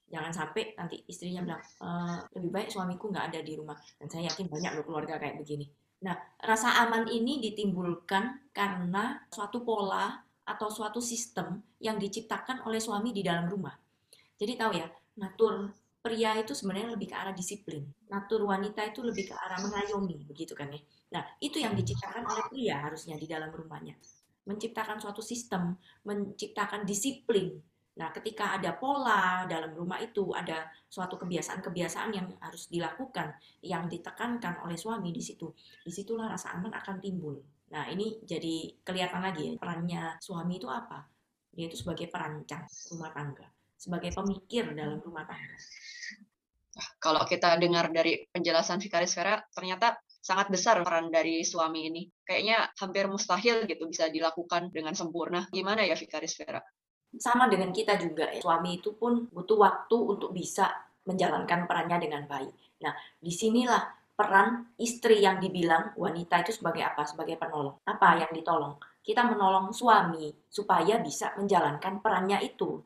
Jangan 0.05 0.33
sampai 0.33 0.73
nanti 0.77 1.01
istrinya 1.05 1.41
bilang, 1.41 1.61
e, 1.61 1.89
lebih 2.37 2.49
baik 2.53 2.69
suamiku 2.69 3.09
nggak 3.09 3.33
ada 3.33 3.39
di 3.41 3.53
rumah. 3.57 3.77
Dan 3.97 4.09
saya 4.09 4.29
yakin 4.29 4.49
banyak 4.49 4.71
loh 4.77 4.85
keluarga 4.85 5.21
kayak 5.21 5.37
begini. 5.41 5.65
Nah, 6.05 6.13
rasa 6.41 6.85
aman 6.85 7.09
ini 7.09 7.41
ditimbulkan 7.41 8.53
karena 8.53 9.25
suatu 9.29 9.65
pola 9.65 10.13
atau 10.45 10.69
suatu 10.69 11.01
sistem 11.01 11.61
yang 11.81 11.97
diciptakan 11.97 12.65
oleh 12.69 12.77
suami 12.77 13.09
di 13.13 13.25
dalam 13.25 13.49
rumah. 13.49 13.73
Jadi 14.37 14.53
tahu 14.53 14.71
ya, 14.77 14.85
natur 15.17 15.73
pria 16.05 16.37
itu 16.37 16.53
sebenarnya 16.53 16.93
lebih 16.93 17.09
ke 17.09 17.15
arah 17.17 17.33
disiplin. 17.33 17.81
Natur 18.13 18.45
wanita 18.45 18.85
itu 18.85 19.01
lebih 19.01 19.33
ke 19.33 19.33
arah 19.33 19.57
mengayomi, 19.57 20.21
begitu 20.29 20.53
kan 20.53 20.69
ya. 20.69 20.81
Nah, 21.17 21.23
itu 21.41 21.57
yang 21.57 21.73
diciptakan 21.73 22.29
oleh 22.29 22.45
pria 22.45 22.77
harusnya 22.85 23.17
di 23.17 23.25
dalam 23.25 23.49
rumahnya 23.49 23.97
menciptakan 24.45 25.01
suatu 25.01 25.21
sistem, 25.21 25.77
menciptakan 26.05 26.85
disiplin. 26.85 27.57
Nah, 27.95 28.11
ketika 28.11 28.59
ada 28.59 28.75
pola 28.75 29.47
dalam 29.47 29.71
rumah 29.71 30.03
itu, 30.03 30.35
ada 30.35 30.67
suatu 30.91 31.15
kebiasaan-kebiasaan 31.15 32.09
yang 32.11 32.27
harus 32.43 32.67
dilakukan, 32.67 33.33
yang 33.63 33.87
ditekankan 33.87 34.61
oleh 34.67 34.75
suami 34.75 35.15
di 35.15 35.23
situ. 35.23 35.47
Di 35.81 35.91
situlah 35.91 36.27
rasa 36.27 36.51
aman 36.59 36.75
akan 36.75 36.99
timbul. 36.99 37.39
Nah, 37.71 37.87
ini 37.87 38.19
jadi 38.21 38.83
kelihatan 38.83 39.23
lagi 39.23 39.41
ya, 39.47 39.53
perannya 39.55 40.19
suami 40.19 40.59
itu 40.59 40.67
apa? 40.67 41.07
Dia 41.55 41.71
itu 41.71 41.79
sebagai 41.79 42.11
perancang 42.11 42.67
rumah 42.91 43.15
tangga, 43.15 43.47
sebagai 43.79 44.11
pemikir 44.11 44.75
dalam 44.75 44.99
rumah 44.99 45.23
tangga. 45.23 45.55
Kalau 46.99 47.23
kita 47.23 47.55
dengar 47.55 47.87
dari 47.87 48.27
penjelasan 48.27 48.83
Vikaris 48.83 49.15
Vera, 49.15 49.39
ternyata 49.55 49.95
sangat 50.25 50.49
besar 50.49 50.81
peran 50.81 51.13
dari 51.13 51.45
suami 51.45 51.85
ini. 51.85 52.09
Kayaknya 52.25 52.73
hampir 52.81 53.05
mustahil 53.05 53.69
gitu 53.69 53.85
bisa 53.85 54.09
dilakukan 54.09 54.73
dengan 54.73 54.97
sempurna. 54.97 55.45
Gimana 55.53 55.85
ya 55.85 55.93
Vikaris 55.93 56.33
Vera? 56.33 56.57
Sama 57.13 57.45
dengan 57.45 57.69
kita 57.69 57.93
juga 58.01 58.33
ya. 58.33 58.41
Suami 58.41 58.81
itu 58.81 58.97
pun 58.97 59.29
butuh 59.29 59.61
waktu 59.61 59.97
untuk 60.01 60.33
bisa 60.33 60.73
menjalankan 61.05 61.69
perannya 61.69 62.01
dengan 62.01 62.25
baik. 62.25 62.81
Nah, 62.81 62.97
di 63.21 63.29
sinilah 63.29 63.85
peran 64.17 64.73
istri 64.81 65.21
yang 65.21 65.37
dibilang 65.37 65.93
wanita 65.93 66.41
itu 66.41 66.57
sebagai 66.57 66.81
apa? 66.81 67.05
Sebagai 67.05 67.37
penolong. 67.37 67.85
Apa 67.85 68.25
yang 68.25 68.33
ditolong? 68.33 68.81
Kita 69.05 69.21
menolong 69.21 69.69
suami 69.69 70.33
supaya 70.49 70.97
bisa 70.97 71.37
menjalankan 71.37 72.01
perannya 72.01 72.41
itu 72.41 72.81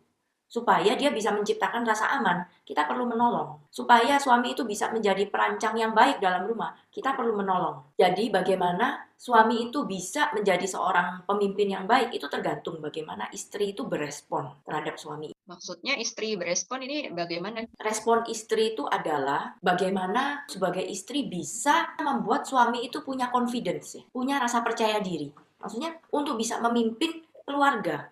supaya 0.50 0.98
dia 0.98 1.14
bisa 1.14 1.30
menciptakan 1.30 1.86
rasa 1.86 2.10
aman, 2.18 2.42
kita 2.66 2.90
perlu 2.90 3.06
menolong. 3.06 3.62
Supaya 3.70 4.18
suami 4.18 4.58
itu 4.58 4.66
bisa 4.66 4.90
menjadi 4.90 5.30
perancang 5.30 5.78
yang 5.78 5.94
baik 5.94 6.18
dalam 6.18 6.50
rumah, 6.50 6.74
kita 6.90 7.14
perlu 7.14 7.38
menolong. 7.38 7.94
Jadi 7.94 8.34
bagaimana 8.34 9.06
suami 9.14 9.70
itu 9.70 9.86
bisa 9.86 10.34
menjadi 10.34 10.66
seorang 10.66 11.30
pemimpin 11.30 11.78
yang 11.78 11.86
baik 11.86 12.18
itu 12.18 12.26
tergantung 12.26 12.82
bagaimana 12.82 13.30
istri 13.30 13.78
itu 13.78 13.86
berespon 13.86 14.50
terhadap 14.66 14.98
suami. 14.98 15.30
Maksudnya 15.46 16.02
istri 16.02 16.34
berespon 16.34 16.82
ini 16.82 17.14
bagaimana? 17.14 17.70
Respon 17.78 18.26
istri 18.26 18.74
itu 18.74 18.90
adalah 18.90 19.54
bagaimana 19.62 20.50
sebagai 20.50 20.82
istri 20.82 21.30
bisa 21.30 21.94
membuat 22.02 22.50
suami 22.50 22.90
itu 22.90 23.06
punya 23.06 23.30
confidence, 23.30 24.02
punya 24.10 24.42
rasa 24.42 24.66
percaya 24.66 24.98
diri. 24.98 25.30
Maksudnya 25.60 25.94
untuk 26.10 26.40
bisa 26.40 26.58
memimpin 26.64 27.22
keluarga, 27.44 28.08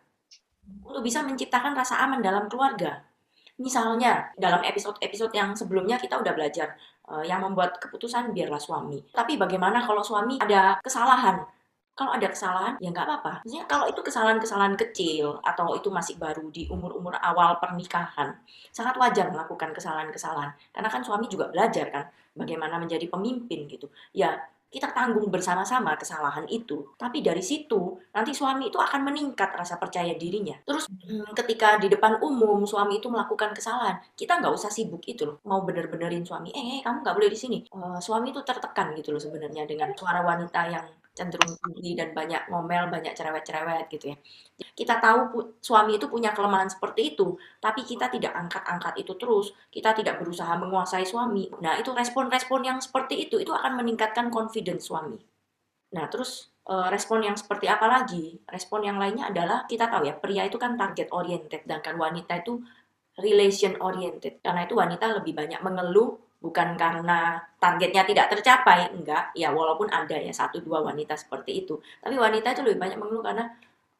untuk 0.87 1.03
bisa 1.03 1.21
menciptakan 1.23 1.75
rasa 1.75 1.99
aman 2.03 2.23
dalam 2.23 2.47
keluarga. 2.47 3.03
Misalnya, 3.57 4.29
dalam 4.37 4.61
episode-episode 4.61 5.33
yang 5.33 5.57
sebelumnya 5.57 5.97
kita 5.97 6.21
udah 6.21 6.33
belajar 6.33 6.77
uh, 7.09 7.25
yang 7.25 7.41
membuat 7.41 7.81
keputusan 7.81 8.29
biarlah 8.29 8.61
suami. 8.61 9.01
Tapi 9.09 9.33
bagaimana 9.35 9.81
kalau 9.81 10.05
suami 10.05 10.37
ada 10.37 10.77
kesalahan? 10.85 11.41
Kalau 11.97 12.13
ada 12.13 12.29
kesalahan, 12.29 12.77
ya 12.77 12.93
nggak 12.93 13.09
apa-apa. 13.09 13.33
Maksudnya 13.41 13.65
kalau 13.65 13.89
itu 13.89 13.97
kesalahan-kesalahan 14.05 14.77
kecil 14.77 15.41
atau 15.41 15.73
itu 15.73 15.89
masih 15.89 16.13
baru 16.21 16.45
di 16.53 16.69
umur-umur 16.69 17.17
awal 17.17 17.57
pernikahan, 17.57 18.37
sangat 18.69 18.93
wajar 19.01 19.33
melakukan 19.33 19.73
kesalahan-kesalahan. 19.73 20.53
Karena 20.69 20.89
kan 20.93 21.01
suami 21.01 21.25
juga 21.25 21.49
belajar 21.49 21.89
kan 21.89 22.05
bagaimana 22.37 22.77
menjadi 22.77 23.09
pemimpin 23.09 23.65
gitu. 23.65 23.89
Ya 24.13 24.37
kita 24.67 24.91
tanggung 24.91 25.31
bersama-sama 25.31 25.95
kesalahan 25.95 26.43
itu. 26.51 26.93
Tapi 26.99 27.23
dari 27.23 27.39
situ 27.39 27.95
nanti 28.11 28.35
suami 28.35 28.67
itu 28.67 28.77
akan 28.77 29.01
meningkat 29.07 29.55
rasa 29.55 29.79
percaya 29.79 30.13
dirinya. 30.19 30.59
Terus 30.67 30.91
hmm, 30.91 31.31
ketika 31.33 31.79
di 31.79 31.87
depan 31.87 32.19
umum 32.19 32.67
suami 32.67 32.99
itu 32.99 33.07
melakukan 33.07 33.55
kesalahan, 33.55 33.97
kita 34.13 34.39
nggak 34.43 34.53
usah 34.53 34.71
sibuk 34.71 35.03
itu 35.07 35.23
loh. 35.23 35.39
Mau 35.47 35.63
bener-benerin 35.63 36.27
suami, 36.27 36.51
eh, 36.51 36.79
eh 36.79 36.81
kamu 36.83 37.03
nggak 37.03 37.15
boleh 37.15 37.29
di 37.31 37.39
sini. 37.39 37.57
Uh, 37.71 37.99
suami 38.03 38.35
itu 38.35 38.43
tertekan 38.43 38.91
gitu 38.99 39.15
loh 39.15 39.21
sebenarnya 39.21 39.63
dengan 39.63 39.95
suara 39.95 40.19
wanita 40.21 40.61
yang 40.67 40.85
cenderung 41.17 41.57
tinggi 41.57 41.97
dan 41.97 42.13
banyak 42.13 42.45
ngomel, 42.53 42.93
banyak 42.93 43.17
cerewet-cerewet 43.17 43.89
gitu 43.89 44.13
ya. 44.13 44.17
Kita 44.77 45.01
tahu 45.01 45.57
suami 45.57 45.97
itu 45.97 46.05
punya 46.05 46.29
kelemahan 46.37 46.69
seperti 46.69 47.17
itu, 47.17 47.33
tapi 47.57 47.81
kita 47.81 48.13
tidak 48.13 48.37
angkat-angkat 48.37 48.93
itu 49.01 49.17
terus. 49.17 49.47
Kita 49.73 49.97
tidak 49.97 50.21
berusaha 50.21 50.53
menguasai 50.53 51.09
suami. 51.09 51.49
Nah, 51.65 51.81
itu 51.81 51.89
respon-respon 51.89 52.61
yang 52.61 52.77
seperti 52.77 53.25
itu 53.25 53.41
itu 53.41 53.49
akan 53.49 53.81
meningkatkan 53.81 54.29
confidence 54.29 54.85
suami. 54.85 55.17
Nah, 55.97 56.05
terus 56.11 56.53
eh, 56.69 56.87
respon 56.93 57.25
yang 57.25 57.33
seperti 57.33 57.65
apa 57.65 57.89
lagi? 57.89 58.37
Respon 58.45 58.85
yang 58.85 59.01
lainnya 59.01 59.33
adalah 59.33 59.65
kita 59.65 59.89
tahu 59.89 60.05
ya, 60.05 60.13
pria 60.13 60.45
itu 60.45 60.61
kan 60.61 60.77
target 60.77 61.09
oriented, 61.09 61.65
sedangkan 61.65 61.97
wanita 61.97 62.45
itu 62.45 62.61
relation 63.17 63.73
oriented. 63.81 64.37
Karena 64.45 64.69
itu 64.69 64.77
wanita 64.77 65.05
lebih 65.17 65.33
banyak 65.33 65.59
mengeluh 65.65 66.26
bukan 66.37 66.77
karena 66.77 67.41
targetnya 67.57 68.05
tidak 68.05 68.29
tercapai, 68.29 68.93
enggak, 68.93 69.33
ya 69.33 69.49
walaupun 69.49 69.89
ada 69.89 70.13
ya 70.13 70.29
satu 70.29 70.61
dua 70.61 70.85
wanita 70.85 71.17
seperti 71.17 71.65
itu, 71.65 71.81
tapi 71.97 72.13
wanita 72.13 72.53
itu 72.53 72.61
lebih 72.61 72.77
banyak 72.77 72.97
mengeluh 73.01 73.25
karena 73.25 73.45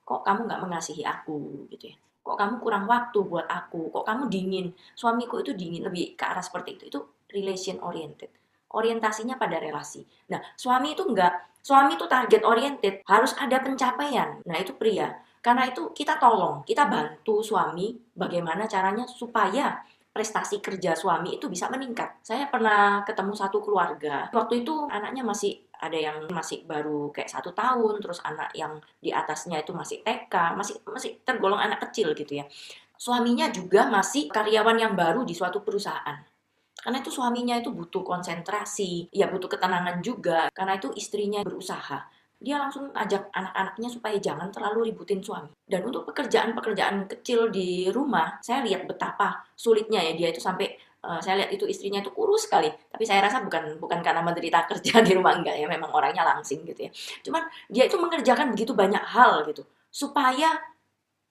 kok 0.06 0.22
kamu 0.22 0.46
nggak 0.46 0.62
mengasihi 0.62 1.04
aku? 1.04 1.66
Gitu 1.74 1.94
ya, 1.94 1.96
kok 2.22 2.38
kamu 2.38 2.62
kurang 2.62 2.86
waktu 2.86 3.20
buat 3.26 3.50
aku, 3.50 3.90
kok 3.90 4.06
kamu 4.06 4.30
dingin, 4.30 4.70
suamiku 4.94 5.42
itu 5.42 5.58
dingin, 5.58 5.82
lebih 5.90 6.14
ke 6.14 6.24
arah 6.24 6.46
seperti 6.46 6.78
itu, 6.78 6.84
itu 6.94 7.00
relation 7.34 7.82
oriented, 7.82 8.30
orientasinya 8.70 9.36
pada 9.42 9.58
relasi. 9.58 10.06
Nah, 10.30 10.40
suami 10.54 10.94
itu 10.94 11.04
enggak, 11.10 11.34
suami 11.66 11.98
itu 11.98 12.06
target 12.06 12.46
oriented, 12.46 13.02
harus 13.10 13.34
ada 13.34 13.58
pencapaian, 13.60 14.46
nah 14.46 14.56
itu 14.62 14.78
pria, 14.78 15.26
karena 15.42 15.64
itu 15.70 15.90
kita 15.96 16.22
tolong, 16.22 16.62
kita 16.68 16.86
bantu 16.86 17.40
suami 17.40 17.96
bagaimana 18.14 18.68
caranya 18.68 19.08
supaya 19.08 19.80
prestasi 20.18 20.58
kerja 20.66 20.98
suami 20.98 21.38
itu 21.38 21.46
bisa 21.46 21.70
meningkat. 21.70 22.26
Saya 22.26 22.50
pernah 22.50 23.06
ketemu 23.06 23.38
satu 23.38 23.62
keluarga, 23.62 24.34
waktu 24.34 24.66
itu 24.66 24.90
anaknya 24.90 25.22
masih 25.22 25.62
ada 25.78 25.94
yang 25.94 26.26
masih 26.34 26.66
baru 26.66 27.14
kayak 27.14 27.30
satu 27.30 27.54
tahun, 27.54 28.02
terus 28.02 28.18
anak 28.26 28.50
yang 28.58 28.82
di 28.98 29.14
atasnya 29.14 29.62
itu 29.62 29.78
masih 29.78 30.02
TK, 30.02 30.58
masih 30.58 30.82
masih 30.90 31.22
tergolong 31.22 31.62
anak 31.62 31.86
kecil 31.86 32.18
gitu 32.18 32.42
ya. 32.42 32.50
Suaminya 32.98 33.54
juga 33.54 33.86
masih 33.86 34.26
karyawan 34.34 34.82
yang 34.82 34.98
baru 34.98 35.22
di 35.22 35.38
suatu 35.38 35.62
perusahaan. 35.62 36.18
Karena 36.74 36.98
itu 36.98 37.14
suaminya 37.14 37.62
itu 37.62 37.70
butuh 37.70 38.02
konsentrasi, 38.02 39.14
ya 39.14 39.30
butuh 39.30 39.54
ketenangan 39.54 40.02
juga, 40.02 40.50
karena 40.50 40.82
itu 40.82 40.90
istrinya 40.98 41.46
berusaha 41.46 42.10
dia 42.38 42.62
langsung 42.62 42.94
ajak 42.94 43.34
anak-anaknya 43.34 43.90
supaya 43.90 44.18
jangan 44.22 44.54
terlalu 44.54 44.94
ributin 44.94 45.26
suami. 45.26 45.50
Dan 45.66 45.82
untuk 45.90 46.06
pekerjaan-pekerjaan 46.06 47.10
kecil 47.10 47.50
di 47.50 47.90
rumah, 47.90 48.38
saya 48.46 48.62
lihat 48.62 48.86
betapa 48.86 49.42
sulitnya 49.58 50.06
ya 50.06 50.14
dia 50.14 50.30
itu 50.30 50.38
sampai 50.38 50.78
uh, 51.02 51.18
saya 51.18 51.42
lihat 51.42 51.52
itu 51.58 51.66
istrinya 51.66 51.98
itu 52.06 52.14
kurus 52.14 52.46
sekali. 52.46 52.70
Tapi 52.70 53.04
saya 53.10 53.26
rasa 53.26 53.42
bukan 53.42 53.82
bukan 53.82 54.00
karena 54.06 54.22
menderita 54.22 54.66
kerja 54.70 55.02
di 55.02 55.12
rumah 55.18 55.34
enggak 55.34 55.58
ya, 55.58 55.66
memang 55.66 55.90
orangnya 55.90 56.22
langsing 56.22 56.62
gitu 56.66 56.86
ya. 56.86 56.92
Cuman 57.26 57.42
dia 57.74 57.90
itu 57.90 57.98
mengerjakan 57.98 58.54
begitu 58.54 58.78
banyak 58.78 59.02
hal 59.02 59.42
gitu 59.50 59.66
supaya 59.88 60.62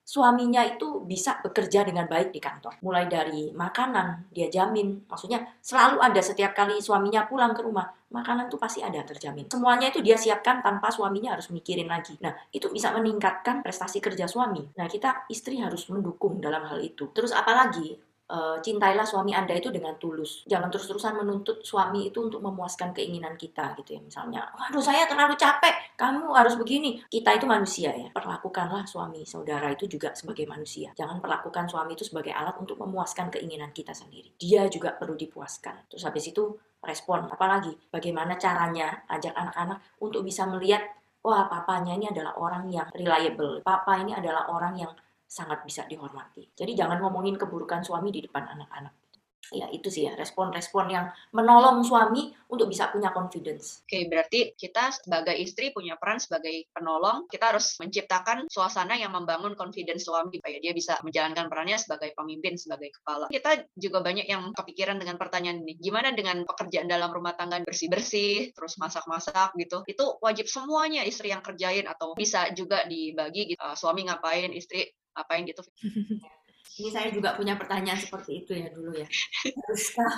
suaminya 0.06 0.62
itu 0.62 1.02
bisa 1.02 1.42
bekerja 1.42 1.82
dengan 1.82 2.06
baik 2.06 2.30
di 2.30 2.38
kantor. 2.38 2.78
Mulai 2.78 3.10
dari 3.10 3.50
makanan, 3.50 4.30
dia 4.30 4.46
jamin. 4.46 5.02
Maksudnya 5.10 5.42
selalu 5.58 5.98
ada 5.98 6.22
setiap 6.22 6.54
kali 6.54 6.78
suaminya 6.78 7.26
pulang 7.26 7.50
ke 7.50 7.66
rumah, 7.66 7.90
makanan 8.14 8.46
tuh 8.46 8.62
pasti 8.62 8.86
ada 8.86 9.02
terjamin. 9.02 9.50
Semuanya 9.50 9.90
itu 9.90 9.98
dia 9.98 10.14
siapkan 10.14 10.62
tanpa 10.62 10.94
suaminya 10.94 11.34
harus 11.34 11.50
mikirin 11.50 11.90
lagi. 11.90 12.14
Nah, 12.22 12.30
itu 12.54 12.70
bisa 12.70 12.94
meningkatkan 12.94 13.66
prestasi 13.66 13.98
kerja 13.98 14.30
suami. 14.30 14.62
Nah, 14.78 14.86
kita 14.86 15.26
istri 15.26 15.58
harus 15.58 15.90
mendukung 15.90 16.38
dalam 16.38 16.62
hal 16.70 16.78
itu. 16.78 17.10
Terus 17.10 17.34
apalagi 17.34 17.98
uh, 18.30 18.58
cintailah 18.62 19.06
suami 19.06 19.32
Anda 19.34 19.54
itu 19.58 19.70
dengan 19.70 19.94
tulus. 19.98 20.42
Jangan 20.46 20.70
terus-terusan 20.70 21.18
menuntut 21.18 21.62
suami 21.62 22.10
itu 22.10 22.22
untuk 22.22 22.42
memuaskan 22.42 22.90
keinginan 22.94 23.38
kita 23.38 23.74
gitu 23.78 23.98
ya. 23.98 24.00
Misalnya, 24.02 24.46
waduh 24.54 24.82
saya 24.82 25.06
terlalu 25.06 25.38
capek, 25.38 25.96
kamu 25.98 26.34
harus 26.34 26.54
begini. 26.58 27.02
Kita 27.06 27.34
itu 27.34 27.46
manusia 27.46 27.94
ya. 27.94 28.08
Perlakukanlah 28.10 28.84
suami 28.86 29.22
saudara 29.22 29.70
itu 29.72 29.86
juga 29.86 30.12
sebagai 30.14 30.46
manusia. 30.46 30.90
Jangan 30.98 31.22
perlakukan 31.22 31.70
suami 31.70 31.94
itu 31.94 32.04
sebagai 32.06 32.34
alat 32.34 32.58
untuk 32.58 32.78
memuaskan 32.82 33.30
keinginan 33.30 33.70
kita 33.70 33.94
sendiri. 33.94 34.34
Dia 34.38 34.66
juga 34.66 34.94
perlu 34.94 35.14
dipuaskan. 35.14 35.90
Terus 35.90 36.02
habis 36.06 36.26
itu 36.30 36.56
respon. 36.82 37.26
Apalagi 37.30 37.74
bagaimana 37.90 38.38
caranya 38.38 39.06
ajak 39.10 39.34
anak-anak 39.34 39.78
untuk 39.98 40.22
bisa 40.22 40.46
melihat 40.46 40.82
wah 41.26 41.50
papanya 41.50 41.98
ini 41.98 42.06
adalah 42.06 42.38
orang 42.38 42.70
yang 42.70 42.86
reliable. 42.94 43.58
Papa 43.66 43.98
ini 43.98 44.14
adalah 44.14 44.46
orang 44.46 44.78
yang 44.78 44.92
sangat 45.26 45.66
bisa 45.66 45.84
dihormati. 45.90 46.54
Jadi 46.54 46.72
jangan 46.72 47.02
ngomongin 47.02 47.36
keburukan 47.36 47.82
suami 47.82 48.14
di 48.14 48.22
depan 48.24 48.46
anak-anak. 48.46 49.06
Ya 49.54 49.70
itu 49.70 49.86
sih 49.94 50.10
ya 50.10 50.18
respon-respon 50.18 50.90
yang 50.90 51.06
menolong 51.30 51.86
suami 51.86 52.34
untuk 52.50 52.66
bisa 52.66 52.90
punya 52.90 53.14
confidence. 53.14 53.86
Oke, 53.86 54.10
berarti 54.10 54.58
kita 54.58 54.90
sebagai 54.90 55.38
istri 55.38 55.70
punya 55.70 55.94
peran 55.94 56.18
sebagai 56.18 56.66
penolong. 56.74 57.30
Kita 57.30 57.54
harus 57.54 57.78
menciptakan 57.78 58.50
suasana 58.50 58.98
yang 58.98 59.14
membangun 59.14 59.54
confidence 59.54 60.10
suami 60.10 60.42
supaya 60.42 60.58
dia 60.58 60.74
bisa 60.74 60.98
menjalankan 61.06 61.46
perannya 61.46 61.78
sebagai 61.78 62.10
pemimpin, 62.18 62.58
sebagai 62.58 62.90
kepala. 62.98 63.30
Kita 63.30 63.70
juga 63.78 64.02
banyak 64.02 64.26
yang 64.26 64.50
kepikiran 64.50 64.98
dengan 64.98 65.14
pertanyaan 65.14 65.62
ini. 65.62 65.78
Gimana 65.78 66.10
dengan 66.10 66.42
pekerjaan 66.42 66.90
dalam 66.90 67.14
rumah 67.14 67.38
tangga 67.38 67.62
bersih-bersih, 67.62 68.50
terus 68.50 68.74
masak-masak 68.82 69.54
gitu. 69.62 69.86
Itu 69.86 70.18
wajib 70.18 70.50
semuanya 70.50 71.06
istri 71.06 71.30
yang 71.30 71.42
kerjain 71.42 71.86
atau 71.86 72.18
bisa 72.18 72.50
juga 72.50 72.82
dibagi 72.90 73.54
gitu. 73.54 73.62
Uh, 73.62 73.78
suami 73.78 74.10
ngapain, 74.10 74.50
istri 74.50 74.90
apain 75.16 75.48
gitu. 75.48 75.64
Ini 76.76 76.92
saya 76.92 77.08
juga 77.08 77.32
punya 77.32 77.56
pertanyaan 77.56 77.96
seperti 77.96 78.44
itu 78.44 78.52
ya 78.52 78.68
dulu 78.68 78.92
ya. 78.92 79.08
Haruskah? 79.48 80.12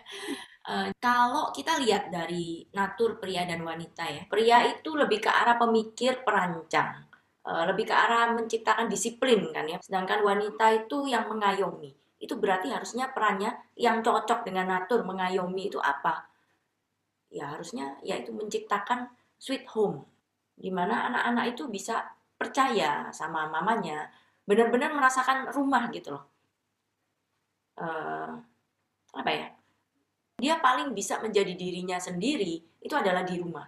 uh, 0.70 0.88
kalau 0.98 1.54
kita 1.54 1.78
lihat 1.78 2.10
dari 2.10 2.66
natur 2.74 3.22
pria 3.22 3.46
dan 3.46 3.62
wanita 3.62 4.02
ya, 4.10 4.22
pria 4.26 4.74
itu 4.74 4.90
lebih 4.98 5.22
ke 5.22 5.30
arah 5.30 5.54
pemikir 5.54 6.26
perancang, 6.26 6.98
uh, 7.46 7.62
lebih 7.70 7.86
ke 7.86 7.94
arah 7.94 8.34
menciptakan 8.34 8.90
disiplin 8.90 9.54
kan 9.54 9.70
ya. 9.70 9.78
Sedangkan 9.78 10.26
wanita 10.26 10.82
itu 10.82 11.06
yang 11.06 11.30
mengayomi. 11.30 11.94
Itu 12.18 12.42
berarti 12.42 12.74
harusnya 12.74 13.14
perannya 13.14 13.54
yang 13.78 14.02
cocok 14.02 14.42
dengan 14.42 14.74
natur 14.74 15.06
mengayomi 15.06 15.70
itu 15.70 15.78
apa? 15.78 16.26
Ya 17.30 17.54
harusnya 17.54 18.02
yaitu 18.02 18.34
menciptakan 18.34 19.14
sweet 19.38 19.62
home, 19.70 20.02
di 20.58 20.74
mana 20.74 21.06
anak-anak 21.06 21.54
itu 21.54 21.70
bisa 21.70 22.02
percaya 22.34 23.14
sama 23.14 23.46
mamanya, 23.46 24.10
benar-benar 24.44 24.92
merasakan 24.92 25.50
rumah 25.52 25.88
gitu 25.92 26.14
loh. 26.14 26.24
Uh, 27.74 28.38
apa 29.16 29.30
ya? 29.32 29.48
Dia 30.38 30.60
paling 30.60 30.92
bisa 30.92 31.18
menjadi 31.18 31.52
dirinya 31.56 31.96
sendiri 31.98 32.60
itu 32.80 32.94
adalah 32.94 33.24
di 33.24 33.40
rumah. 33.40 33.64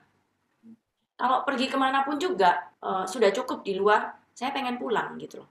Kalau 1.16 1.48
pergi 1.48 1.72
ke 1.72 1.76
mana 1.80 2.04
pun 2.04 2.20
juga 2.20 2.76
uh, 2.84 3.08
sudah 3.08 3.32
cukup 3.32 3.64
di 3.64 3.74
luar. 3.76 4.12
Saya 4.36 4.52
pengen 4.52 4.76
pulang 4.76 5.16
gitu 5.16 5.40
loh. 5.40 5.48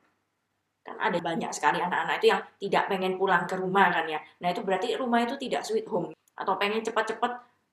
Kan 0.85 1.01
ada 1.01 1.17
banyak 1.17 1.49
sekali 1.49 1.81
anak-anak 1.81 2.21
itu 2.21 2.27
yang 2.29 2.41
tidak 2.61 2.83
pengen 2.85 3.17
pulang 3.17 3.49
ke 3.49 3.57
rumah 3.57 3.89
kan 3.89 4.05
ya. 4.05 4.21
Nah 4.45 4.53
itu 4.53 4.61
berarti 4.61 4.93
rumah 4.93 5.25
itu 5.25 5.33
tidak 5.41 5.65
sweet 5.65 5.89
home 5.89 6.13
atau 6.37 6.53
pengen 6.61 6.85
cepat-cepat 6.85 7.31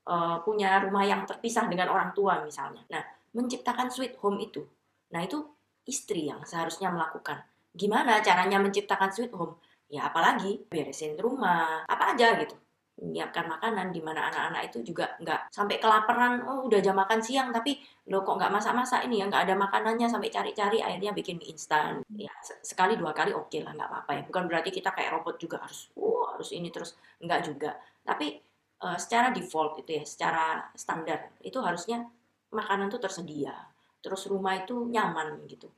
uh, 0.09 0.40
punya 0.40 0.80
rumah 0.80 1.04
yang 1.04 1.28
terpisah 1.28 1.68
dengan 1.68 1.92
orang 1.92 2.16
tua 2.16 2.40
misalnya. 2.40 2.80
Nah 2.88 3.04
menciptakan 3.37 3.92
sweet 3.92 4.16
home 4.21 4.40
itu, 4.44 4.61
nah 5.08 5.25
itu 5.25 5.41
istri 5.86 6.30
yang 6.30 6.42
seharusnya 6.47 6.90
melakukan. 6.90 7.42
Gimana 7.73 8.21
caranya 8.21 8.60
menciptakan 8.60 9.10
sweet 9.10 9.32
home? 9.32 9.56
Ya 9.92 10.08
apalagi 10.08 10.64
beresin 10.68 11.16
rumah, 11.21 11.84
apa 11.84 12.16
aja 12.16 12.36
gitu. 12.40 12.56
Menyiapkan 12.92 13.49
makanan 13.49 13.88
di 13.90 14.04
mana 14.04 14.28
anak-anak 14.28 14.68
itu 14.68 14.92
juga 14.92 15.16
nggak 15.18 15.49
sampai 15.49 15.80
kelaparan, 15.80 16.45
oh 16.45 16.68
udah 16.68 16.80
jam 16.84 16.92
makan 16.92 17.25
siang 17.25 17.49
tapi 17.49 17.80
lo 18.12 18.21
kok 18.21 18.36
nggak 18.36 18.52
masak-masak 18.52 19.08
ini 19.08 19.25
ya 19.25 19.32
nggak 19.32 19.49
ada 19.49 19.54
makanannya 19.56 20.06
sampai 20.12 20.28
cari-cari 20.28 20.78
akhirnya 20.84 21.16
bikin 21.16 21.40
mie 21.40 21.56
instan. 21.56 22.04
Ya 22.12 22.30
sekali 22.45 23.00
dua 23.00 23.16
kali 23.16 23.32
oke 23.32 23.49
okay 23.49 23.64
lah 23.64 23.73
nggak 23.73 23.88
apa-apa 23.88 24.10
ya. 24.16 24.23
Bukan 24.28 24.45
berarti 24.45 24.71
kita 24.71 24.92
kayak 24.92 25.18
robot 25.18 25.40
juga 25.40 25.64
harus, 25.64 25.88
oh 25.97 26.28
harus 26.30 26.52
ini 26.52 26.68
terus 26.68 26.95
nggak 27.25 27.40
juga. 27.49 27.80
Tapi 28.04 28.38
uh, 28.84 28.99
secara 29.00 29.32
default 29.32 29.80
itu 29.80 29.99
ya, 29.99 30.04
secara 30.04 30.45
standar 30.76 31.32
itu 31.40 31.58
harusnya 31.64 32.04
makanan 32.52 32.92
tuh 32.92 33.00
tersedia. 33.00 33.72
Terus 34.02 34.26
rumah 34.26 34.58
itu 34.58 34.75
nyaman 34.91 35.47
gitu 35.47 35.71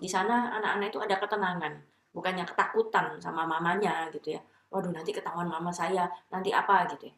di 0.00 0.08
sana 0.08 0.54
anak-anak 0.56 0.88
itu 0.88 1.00
ada 1.02 1.16
ketenangan, 1.20 1.72
bukannya 2.14 2.44
ketakutan 2.48 3.20
sama 3.20 3.44
mamanya 3.44 4.08
gitu 4.14 4.38
ya. 4.38 4.40
Waduh 4.72 4.94
nanti 4.94 5.12
ketahuan 5.12 5.50
mama 5.50 5.68
saya, 5.68 6.08
nanti 6.32 6.48
apa 6.54 6.88
gitu 6.96 7.12
ya. 7.12 7.14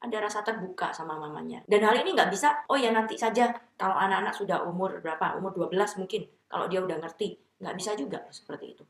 Ada 0.00 0.16
rasa 0.16 0.40
terbuka 0.40 0.96
sama 0.96 1.20
mamanya. 1.20 1.60
Dan 1.68 1.84
hal 1.84 2.00
ini 2.00 2.16
nggak 2.16 2.32
bisa, 2.32 2.64
oh 2.72 2.78
ya 2.80 2.88
nanti 2.88 3.20
saja 3.20 3.52
kalau 3.76 3.94
anak-anak 3.94 4.32
sudah 4.32 4.64
umur 4.64 4.98
berapa, 5.04 5.36
umur 5.36 5.52
12 5.52 6.00
mungkin, 6.00 6.24
kalau 6.48 6.66
dia 6.66 6.80
udah 6.80 6.98
ngerti. 6.98 7.36
Nggak 7.60 7.76
bisa 7.76 7.92
juga 7.92 8.24
seperti 8.32 8.66
itu. 8.72 8.84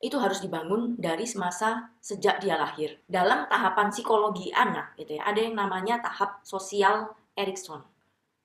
Itu 0.00 0.16
harus 0.16 0.40
dibangun 0.40 0.96
dari 0.96 1.28
semasa 1.28 1.92
sejak 2.00 2.40
dia 2.40 2.56
lahir. 2.56 3.04
Dalam 3.04 3.44
tahapan 3.52 3.92
psikologi 3.92 4.48
anak 4.48 4.96
gitu 4.96 5.20
ya, 5.20 5.28
ada 5.28 5.38
yang 5.44 5.52
namanya 5.52 6.00
tahap 6.00 6.40
sosial 6.40 7.12
Erikson. 7.36 7.84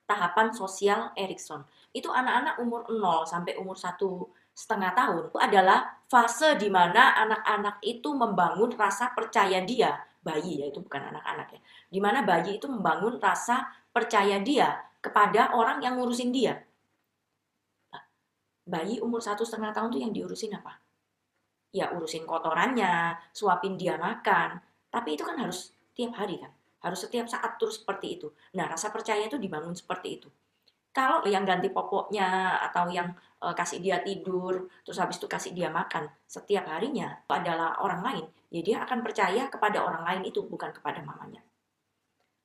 Tahapan 0.06 0.54
sosial 0.54 1.10
Erikson 1.18 1.66
itu 1.90 2.14
anak-anak 2.14 2.62
umur 2.62 2.86
0 2.86 3.26
sampai 3.26 3.58
umur 3.58 3.74
satu 3.74 4.30
setengah 4.54 4.94
tahun 4.94 5.34
itu 5.34 5.38
adalah 5.42 5.80
fase 6.06 6.56
di 6.62 6.70
mana 6.70 7.18
anak-anak 7.26 7.82
itu 7.82 8.14
membangun 8.14 8.70
rasa 8.78 9.12
percaya 9.12 9.66
dia 9.66 9.98
bayi 10.26 10.58
ya 10.58 10.66
itu 10.74 10.82
bukan 10.82 11.14
anak-anak 11.14 11.48
ya. 11.54 11.62
Di 11.86 12.00
mana 12.02 12.26
bayi 12.26 12.58
itu 12.58 12.66
membangun 12.66 13.22
rasa 13.22 13.70
percaya 13.94 14.42
dia 14.42 14.74
kepada 14.98 15.54
orang 15.54 15.84
yang 15.86 16.02
ngurusin 16.02 16.34
dia. 16.34 16.58
Nah, 17.94 18.04
bayi 18.66 18.98
umur 18.98 19.22
satu 19.22 19.46
setengah 19.46 19.70
tahun 19.70 19.94
tuh 19.94 20.02
yang 20.02 20.14
diurusin 20.16 20.58
apa? 20.58 20.82
Ya 21.70 21.94
urusin 21.94 22.26
kotorannya 22.26 23.20
suapin 23.36 23.78
dia 23.78 24.00
makan. 24.02 24.58
Tapi 24.90 25.14
itu 25.14 25.28
kan 25.28 25.38
harus 25.38 25.76
tiap 25.94 26.18
hari 26.18 26.40
kan 26.40 26.55
harus 26.86 27.02
setiap 27.02 27.26
saat 27.26 27.58
terus 27.58 27.82
seperti 27.82 28.22
itu 28.22 28.30
nah 28.54 28.70
rasa 28.70 28.94
percaya 28.94 29.26
itu 29.26 29.42
dibangun 29.42 29.74
seperti 29.74 30.22
itu 30.22 30.30
kalau 30.96 31.28
yang 31.28 31.44
ganti 31.44 31.68
popoknya 31.68 32.56
atau 32.72 32.88
yang 32.88 33.12
uh, 33.44 33.52
kasih 33.52 33.84
dia 33.84 34.00
tidur, 34.00 34.72
terus 34.88 34.96
habis 34.96 35.20
itu 35.20 35.28
kasih 35.28 35.52
dia 35.52 35.68
makan 35.68 36.08
setiap 36.24 36.72
harinya 36.72 37.20
adalah 37.28 37.84
orang 37.84 38.00
lain, 38.00 38.26
ya 38.48 38.64
dia 38.64 38.78
akan 38.88 39.04
percaya 39.04 39.52
kepada 39.52 39.84
orang 39.84 40.08
lain 40.08 40.32
itu 40.32 40.48
bukan 40.48 40.72
kepada 40.72 41.04
mamanya. 41.04 41.44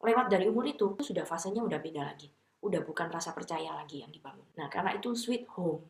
Lewat 0.02 0.34
dari 0.34 0.50
umur 0.50 0.66
itu 0.66 0.98
sudah 0.98 1.22
fasenya 1.22 1.62
udah 1.62 1.78
beda 1.78 2.02
lagi, 2.02 2.26
udah 2.66 2.82
bukan 2.82 3.06
rasa 3.14 3.30
percaya 3.30 3.70
lagi 3.70 4.02
yang 4.02 4.10
dibangun. 4.10 4.50
Nah 4.58 4.66
karena 4.66 4.98
itu 4.98 5.14
sweet 5.14 5.46
home 5.54 5.86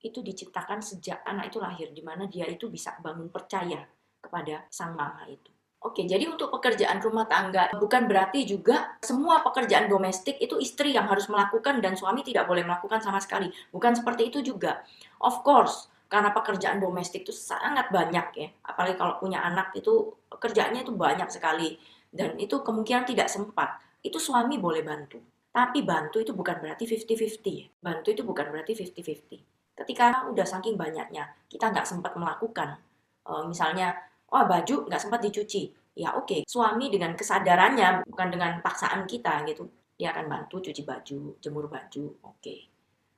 itu 0.00 0.24
diciptakan 0.24 0.80
sejak 0.80 1.20
anak 1.28 1.52
itu 1.52 1.60
lahir, 1.60 1.92
di 1.92 2.00
mana 2.00 2.24
dia 2.24 2.48
itu 2.48 2.72
bisa 2.72 2.96
bangun 3.04 3.28
percaya 3.28 3.84
kepada 4.16 4.64
sang 4.72 4.96
mama 4.96 5.28
itu. 5.28 5.57
Oke, 5.78 6.02
jadi 6.10 6.26
untuk 6.26 6.50
pekerjaan 6.50 6.98
rumah 6.98 7.30
tangga 7.30 7.70
bukan 7.78 8.10
berarti 8.10 8.42
juga 8.42 8.98
semua 8.98 9.46
pekerjaan 9.46 9.86
domestik 9.86 10.34
itu 10.42 10.58
istri 10.58 10.90
yang 10.90 11.06
harus 11.06 11.30
melakukan 11.30 11.78
dan 11.78 11.94
suami 11.94 12.26
tidak 12.26 12.50
boleh 12.50 12.66
melakukan 12.66 12.98
sama 12.98 13.22
sekali. 13.22 13.46
Bukan 13.70 13.94
seperti 13.94 14.26
itu 14.26 14.42
juga. 14.42 14.82
Of 15.22 15.46
course, 15.46 15.86
karena 16.10 16.34
pekerjaan 16.34 16.82
domestik 16.82 17.22
itu 17.22 17.30
sangat 17.30 17.94
banyak 17.94 18.26
ya. 18.34 18.48
Apalagi 18.66 18.98
kalau 18.98 19.22
punya 19.22 19.38
anak 19.38 19.70
itu 19.78 20.18
pekerjaannya 20.26 20.82
itu 20.82 20.90
banyak 20.98 21.30
sekali 21.30 21.78
dan 22.10 22.34
itu 22.42 22.58
kemungkinan 22.58 23.06
tidak 23.06 23.30
sempat. 23.30 23.78
Itu 24.02 24.18
suami 24.18 24.58
boleh 24.58 24.82
bantu. 24.82 25.22
Tapi 25.54 25.86
bantu 25.86 26.18
itu 26.18 26.34
bukan 26.34 26.58
berarti 26.58 26.90
50-50 26.90 27.78
Bantu 27.78 28.08
itu 28.10 28.22
bukan 28.26 28.46
berarti 28.50 28.74
50-50. 28.74 29.78
Ketika 29.78 30.26
udah 30.26 30.46
saking 30.46 30.74
banyaknya, 30.74 31.30
kita 31.46 31.70
nggak 31.70 31.86
sempat 31.86 32.18
melakukan. 32.18 32.82
Uh, 33.22 33.46
misalnya 33.46 33.94
oh 34.32 34.44
baju 34.44 34.76
nggak 34.88 35.00
sempat 35.00 35.20
dicuci 35.24 35.72
ya 35.98 36.14
oke 36.14 36.26
okay. 36.26 36.40
suami 36.46 36.92
dengan 36.92 37.16
kesadarannya 37.16 38.06
bukan 38.06 38.28
dengan 38.30 38.52
paksaan 38.62 39.08
kita 39.08 39.42
gitu 39.48 39.66
dia 39.98 40.14
akan 40.14 40.30
bantu 40.30 40.62
cuci 40.62 40.82
baju 40.86 41.36
jemur 41.42 41.66
baju 41.66 42.04
oke 42.22 42.38
okay. 42.38 42.70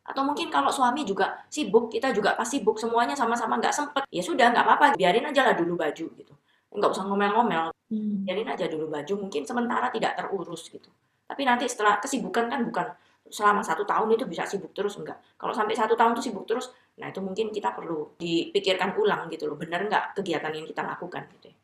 atau 0.06 0.24
mungkin 0.24 0.48
kalau 0.48 0.72
suami 0.72 1.04
juga 1.04 1.44
sibuk 1.52 1.92
kita 1.92 2.14
juga 2.16 2.32
pasti 2.38 2.58
sibuk 2.62 2.80
semuanya 2.80 3.12
sama-sama 3.12 3.60
nggak 3.60 3.74
sempet 3.74 4.02
ya 4.08 4.22
sudah 4.24 4.48
nggak 4.48 4.64
apa-apa 4.64 4.86
biarin 4.96 5.28
aja 5.28 5.44
lah 5.44 5.54
dulu 5.54 5.76
baju 5.76 6.06
gitu 6.16 6.34
nggak 6.70 6.90
usah 6.90 7.04
ngomel-ngomel 7.04 7.74
hmm. 7.90 8.24
biarin 8.24 8.48
aja 8.48 8.70
dulu 8.70 8.86
baju 8.88 9.26
mungkin 9.26 9.42
sementara 9.42 9.90
tidak 9.92 10.16
terurus 10.16 10.70
gitu 10.70 10.88
tapi 11.26 11.42
nanti 11.46 11.68
setelah 11.68 11.98
kesibukan 12.02 12.48
kan 12.50 12.60
bukan 12.64 12.86
selama 13.30 13.62
satu 13.62 13.86
tahun 13.86 14.18
itu 14.18 14.26
bisa 14.26 14.44
sibuk 14.44 14.74
terus 14.74 14.98
enggak. 14.98 15.18
Kalau 15.38 15.54
sampai 15.54 15.74
satu 15.78 15.94
tahun 15.94 16.18
itu 16.18 16.30
sibuk 16.30 16.44
terus, 16.44 16.74
nah 16.98 17.08
itu 17.08 17.22
mungkin 17.22 17.54
kita 17.54 17.72
perlu 17.72 18.18
dipikirkan 18.18 18.98
ulang 18.98 19.30
gitu 19.30 19.46
loh, 19.46 19.56
benar 19.56 19.86
enggak 19.86 20.18
kegiatan 20.18 20.50
yang 20.50 20.66
kita 20.66 20.82
lakukan 20.82 21.22
gitu 21.38 21.54
ya. 21.54 21.56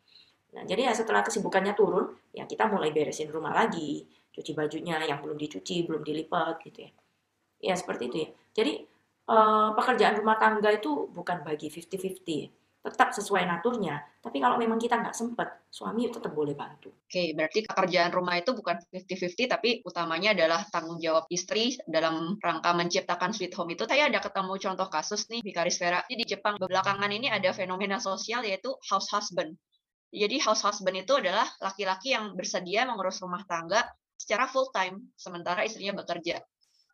Nah, 0.56 0.62
jadi 0.64 0.88
ya 0.88 0.92
setelah 0.96 1.20
kesibukannya 1.20 1.76
turun, 1.76 2.16
ya 2.32 2.48
kita 2.48 2.64
mulai 2.70 2.88
beresin 2.94 3.28
rumah 3.28 3.52
lagi, 3.52 4.08
cuci 4.32 4.56
bajunya 4.56 4.96
yang 5.04 5.20
belum 5.20 5.36
dicuci, 5.36 5.84
belum 5.84 6.00
dilipat 6.00 6.64
gitu 6.64 6.88
ya. 6.88 6.90
Ya 7.60 7.74
seperti 7.76 8.08
itu 8.08 8.16
ya. 8.24 8.28
Jadi 8.56 8.72
eh, 9.28 9.68
pekerjaan 9.76 10.16
rumah 10.22 10.40
tangga 10.40 10.72
itu 10.72 11.10
bukan 11.12 11.44
bagi 11.44 11.68
50-50 11.68 12.24
ya 12.32 12.48
tetap 12.86 13.10
sesuai 13.10 13.42
naturnya. 13.50 13.98
Tapi 14.22 14.38
kalau 14.38 14.54
memang 14.54 14.78
kita 14.78 15.02
nggak 15.02 15.14
sempat, 15.14 15.66
suami 15.66 16.06
tetap 16.06 16.30
boleh 16.30 16.54
bantu. 16.54 16.94
Oke, 16.94 17.34
berarti 17.34 17.66
pekerjaan 17.66 18.14
rumah 18.14 18.38
itu 18.38 18.54
bukan 18.54 18.78
50-50, 18.94 19.50
tapi 19.50 19.70
utamanya 19.82 20.30
adalah 20.38 20.62
tanggung 20.70 21.02
jawab 21.02 21.26
istri 21.34 21.74
dalam 21.90 22.38
rangka 22.38 22.70
menciptakan 22.74 23.34
sweet 23.34 23.54
home 23.58 23.74
itu. 23.74 23.82
Saya 23.90 24.06
ada 24.06 24.22
ketemu 24.22 24.54
contoh 24.62 24.86
kasus 24.86 25.26
nih, 25.26 25.42
Vikaris 25.42 25.78
Vera. 25.82 26.06
Di 26.06 26.22
Jepang 26.22 26.58
belakangan 26.62 27.10
ini 27.10 27.26
ada 27.26 27.50
fenomena 27.50 27.98
sosial 27.98 28.46
yaitu 28.46 28.70
house 28.86 29.10
husband. 29.10 29.58
Jadi 30.14 30.38
house 30.38 30.62
husband 30.62 31.02
itu 31.02 31.12
adalah 31.18 31.44
laki-laki 31.58 32.14
yang 32.14 32.38
bersedia 32.38 32.86
mengurus 32.86 33.18
rumah 33.18 33.42
tangga 33.44 33.82
secara 34.16 34.48
full 34.48 34.72
time, 34.72 35.12
sementara 35.18 35.66
istrinya 35.66 36.00
bekerja. 36.00 36.40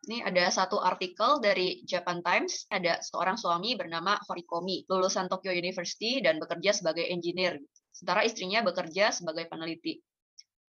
Ini 0.03 0.19
ada 0.19 0.51
satu 0.51 0.83
artikel 0.83 1.39
dari 1.39 1.79
Japan 1.87 2.19
Times, 2.19 2.67
ada 2.67 2.99
seorang 2.99 3.39
suami 3.39 3.79
bernama 3.79 4.19
Horikomi, 4.27 4.83
lulusan 4.91 5.31
Tokyo 5.31 5.55
University 5.55 6.19
dan 6.19 6.43
bekerja 6.43 6.75
sebagai 6.75 7.07
engineer. 7.07 7.55
Sementara 7.95 8.27
istrinya 8.27 8.59
bekerja 8.67 9.15
sebagai 9.15 9.47
peneliti. 9.47 10.03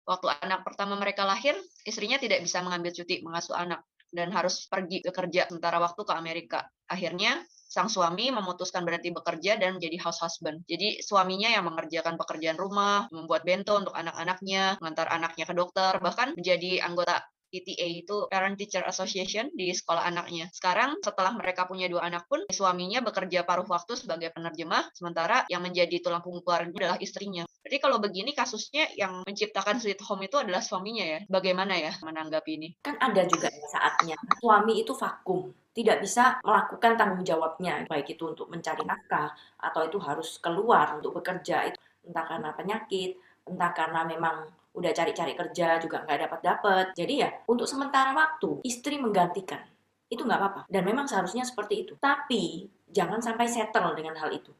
Waktu 0.06 0.38
anak 0.38 0.62
pertama 0.62 0.94
mereka 0.94 1.26
lahir, 1.26 1.58
istrinya 1.82 2.14
tidak 2.22 2.46
bisa 2.46 2.62
mengambil 2.62 2.94
cuti 2.94 3.26
mengasuh 3.26 3.58
anak 3.58 3.82
dan 4.14 4.30
harus 4.30 4.70
pergi 4.70 5.02
bekerja 5.02 5.50
sementara 5.50 5.82
waktu 5.82 6.06
ke 6.06 6.14
Amerika. 6.14 6.62
Akhirnya, 6.86 7.42
sang 7.50 7.90
suami 7.90 8.30
memutuskan 8.30 8.86
berhenti 8.86 9.10
bekerja 9.10 9.58
dan 9.58 9.82
menjadi 9.82 9.98
house 9.98 10.22
husband. 10.22 10.62
Jadi 10.70 11.02
suaminya 11.02 11.50
yang 11.50 11.66
mengerjakan 11.66 12.14
pekerjaan 12.14 12.54
rumah, 12.54 13.10
membuat 13.10 13.42
bento 13.42 13.74
untuk 13.74 13.98
anak-anaknya, 13.98 14.78
mengantar 14.78 15.10
anaknya 15.10 15.44
ke 15.50 15.54
dokter, 15.58 15.98
bahkan 15.98 16.38
menjadi 16.38 16.86
anggota 16.86 17.18
PTA 17.54 17.86
itu 17.86 18.26
Parent 18.26 18.58
Teacher 18.58 18.82
Association 18.82 19.54
di 19.54 19.70
sekolah 19.70 20.02
anaknya. 20.02 20.50
Sekarang 20.50 20.98
setelah 20.98 21.30
mereka 21.38 21.70
punya 21.70 21.86
dua 21.86 22.10
anak 22.10 22.26
pun 22.26 22.42
suaminya 22.50 22.98
bekerja 23.06 23.46
paruh 23.46 23.66
waktu 23.70 23.94
sebagai 23.94 24.34
penerjemah, 24.34 24.90
sementara 24.90 25.46
yang 25.46 25.62
menjadi 25.62 26.02
tulang 26.02 26.26
punggung 26.26 26.42
keluarga 26.42 26.74
adalah 26.74 26.98
istrinya. 26.98 27.46
Jadi 27.62 27.76
kalau 27.78 28.02
begini 28.02 28.34
kasusnya 28.34 28.90
yang 28.98 29.22
menciptakan 29.22 29.78
sweet 29.78 30.02
home 30.02 30.26
itu 30.26 30.36
adalah 30.36 30.60
suaminya 30.60 31.06
ya. 31.06 31.20
Bagaimana 31.30 31.78
ya 31.78 31.94
menanggapi 32.02 32.50
ini? 32.58 32.68
Kan 32.82 32.98
ada 32.98 33.22
juga 33.24 33.48
saatnya 33.70 34.18
suami 34.44 34.84
itu 34.84 34.92
vakum 34.92 35.48
tidak 35.74 36.04
bisa 36.04 36.38
melakukan 36.44 36.94
tanggung 36.94 37.24
jawabnya 37.26 37.82
baik 37.88 38.14
itu 38.14 38.30
untuk 38.30 38.46
mencari 38.52 38.84
nafkah 38.84 39.32
atau 39.58 39.82
itu 39.88 39.98
harus 39.98 40.38
keluar 40.38 40.94
untuk 41.00 41.18
bekerja 41.18 41.72
itu 41.72 41.78
entah 42.04 42.24
karena 42.28 42.50
penyakit 42.52 43.16
entah 43.48 43.72
karena 43.72 44.04
memang 44.04 44.46
udah 44.74 44.90
cari-cari 44.90 45.38
kerja 45.38 45.78
juga 45.78 46.02
nggak 46.02 46.18
dapat 46.26 46.40
dapat 46.42 46.86
jadi 46.98 47.14
ya 47.14 47.28
untuk 47.46 47.70
sementara 47.70 48.10
waktu 48.10 48.60
istri 48.66 48.98
menggantikan. 48.98 49.62
Itu 50.10 50.26
nggak 50.26 50.38
apa-apa. 50.38 50.60
Dan 50.66 50.82
memang 50.84 51.06
seharusnya 51.06 51.46
seperti 51.46 51.86
itu. 51.86 51.94
Tapi 51.96 52.66
jangan 52.90 53.22
sampai 53.22 53.46
settle 53.46 53.94
dengan 53.96 54.18
hal 54.18 54.34
itu. 54.34 54.50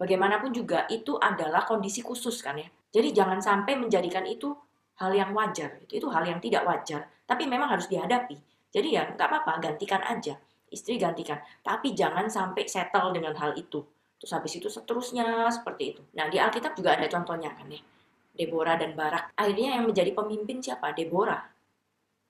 Bagaimanapun 0.00 0.50
juga 0.54 0.88
itu 0.90 1.16
adalah 1.20 1.68
kondisi 1.68 2.00
khusus 2.00 2.40
kan 2.40 2.58
ya. 2.58 2.68
Jadi 2.88 3.12
jangan 3.12 3.38
sampai 3.38 3.76
menjadikan 3.76 4.24
itu 4.24 4.56
hal 4.98 5.12
yang 5.12 5.30
wajar. 5.36 5.78
Itu 5.84 6.00
itu 6.00 6.08
hal 6.10 6.24
yang 6.24 6.40
tidak 6.40 6.64
wajar. 6.64 7.06
Tapi 7.28 7.44
memang 7.44 7.68
harus 7.68 7.86
dihadapi. 7.86 8.36
Jadi 8.72 8.88
ya 8.96 9.04
nggak 9.12 9.28
apa-apa. 9.28 9.52
Gantikan 9.62 10.00
aja. 10.02 10.34
Istri 10.68 11.00
gantikan. 11.00 11.40
Tapi 11.60 11.92
jangan 11.92 12.28
sampai 12.28 12.64
settle 12.68 13.12
dengan 13.12 13.36
hal 13.36 13.56
itu. 13.56 13.84
Terus 14.18 14.32
habis 14.34 14.52
itu 14.58 14.66
seterusnya 14.66 15.46
seperti 15.52 15.94
itu. 15.94 16.02
Nah 16.16 16.26
di 16.26 16.40
Alkitab 16.40 16.74
juga 16.74 16.98
ada 16.98 17.06
contohnya 17.06 17.54
kan 17.54 17.70
ya 17.70 17.80
Deborah 18.38 18.78
dan 18.78 18.94
Barak. 18.94 19.34
Akhirnya 19.34 19.74
yang 19.74 19.90
menjadi 19.90 20.14
pemimpin 20.14 20.62
siapa? 20.62 20.94
Deborah. 20.94 21.42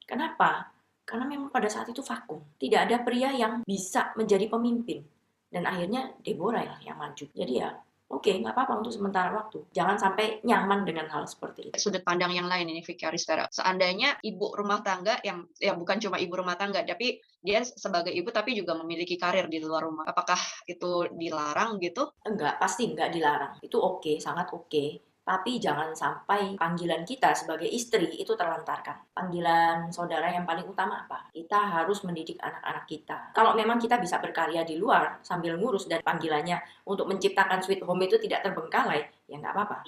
Kenapa? 0.09 0.73
Karena 1.05 1.29
memang 1.29 1.53
pada 1.53 1.69
saat 1.69 1.93
itu 1.93 2.01
vakum. 2.01 2.41
Tidak 2.57 2.81
ada 2.89 3.05
pria 3.05 3.29
yang 3.37 3.61
bisa 3.69 4.17
menjadi 4.17 4.49
pemimpin. 4.49 5.05
Dan 5.53 5.69
akhirnya 5.69 6.17
Deborah 6.25 6.65
lah 6.65 6.81
yang 6.81 6.97
maju. 6.97 7.29
Jadi 7.29 7.53
ya 7.61 7.73
oke 8.09 8.25
okay, 8.25 8.41
nggak 8.41 8.57
apa-apa 8.57 8.85
untuk 8.85 8.93
sementara 8.93 9.33
waktu. 9.37 9.69
Jangan 9.73 9.97
sampai 10.01 10.41
nyaman 10.45 10.85
dengan 10.89 11.09
hal 11.13 11.29
seperti 11.29 11.73
itu. 11.73 11.77
Sudut 11.77 12.01
pandang 12.05 12.33
yang 12.33 12.49
lain 12.49 12.69
ini 12.73 12.81
Vicky 12.81 13.05
Aristera. 13.05 13.49
Seandainya 13.53 14.17
ibu 14.25 14.53
rumah 14.53 14.81
tangga 14.81 15.21
yang 15.25 15.45
ya 15.61 15.77
bukan 15.77 16.01
cuma 16.01 16.17
ibu 16.21 16.33
rumah 16.37 16.57
tangga, 16.57 16.85
tapi 16.85 17.21
dia 17.41 17.65
sebagai 17.65 18.13
ibu 18.13 18.29
tapi 18.29 18.57
juga 18.57 18.77
memiliki 18.77 19.17
karir 19.17 19.49
di 19.49 19.61
luar 19.61 19.89
rumah. 19.89 20.05
Apakah 20.09 20.41
itu 20.69 21.09
dilarang 21.17 21.81
gitu? 21.81 22.13
Enggak, 22.25 22.61
pasti 22.61 22.89
enggak 22.89 23.13
dilarang. 23.13 23.53
Itu 23.65 23.81
oke, 23.81 24.05
okay, 24.05 24.17
sangat 24.21 24.53
oke. 24.53 24.69
Okay 24.69 25.08
tapi 25.29 25.61
jangan 25.61 25.93
sampai 25.93 26.57
panggilan 26.57 27.05
kita 27.05 27.37
sebagai 27.37 27.69
istri 27.69 28.09
itu 28.17 28.33
terlantarkan. 28.33 29.13
Panggilan 29.13 29.93
saudara 29.93 30.33
yang 30.33 30.49
paling 30.49 30.65
utama 30.65 31.05
apa? 31.05 31.29
Kita 31.29 31.69
harus 31.69 32.01
mendidik 32.09 32.41
anak-anak 32.41 32.89
kita. 32.89 33.37
Kalau 33.37 33.53
memang 33.53 33.77
kita 33.77 34.01
bisa 34.01 34.17
berkarya 34.25 34.65
di 34.65 34.81
luar 34.81 35.21
sambil 35.21 35.61
ngurus 35.61 35.85
dan 35.85 36.01
panggilannya 36.01 36.57
untuk 36.89 37.05
menciptakan 37.13 37.61
sweet 37.61 37.85
home 37.85 38.09
itu 38.09 38.17
tidak 38.17 38.41
terbengkalai, 38.41 39.05
ya 39.29 39.37
nggak 39.37 39.53
apa-apa. 39.53 39.85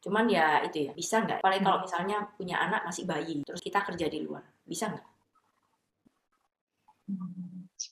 Cuman 0.00 0.24
ya 0.32 0.64
itu 0.64 0.88
ya, 0.88 0.96
bisa 0.96 1.20
nggak? 1.20 1.44
Paling 1.44 1.60
kalau 1.60 1.84
misalnya 1.84 2.24
punya 2.32 2.56
anak 2.56 2.88
masih 2.88 3.04
bayi, 3.04 3.44
terus 3.44 3.60
kita 3.60 3.84
kerja 3.84 4.08
di 4.08 4.24
luar, 4.24 4.40
bisa 4.64 4.88
nggak? 4.88 5.06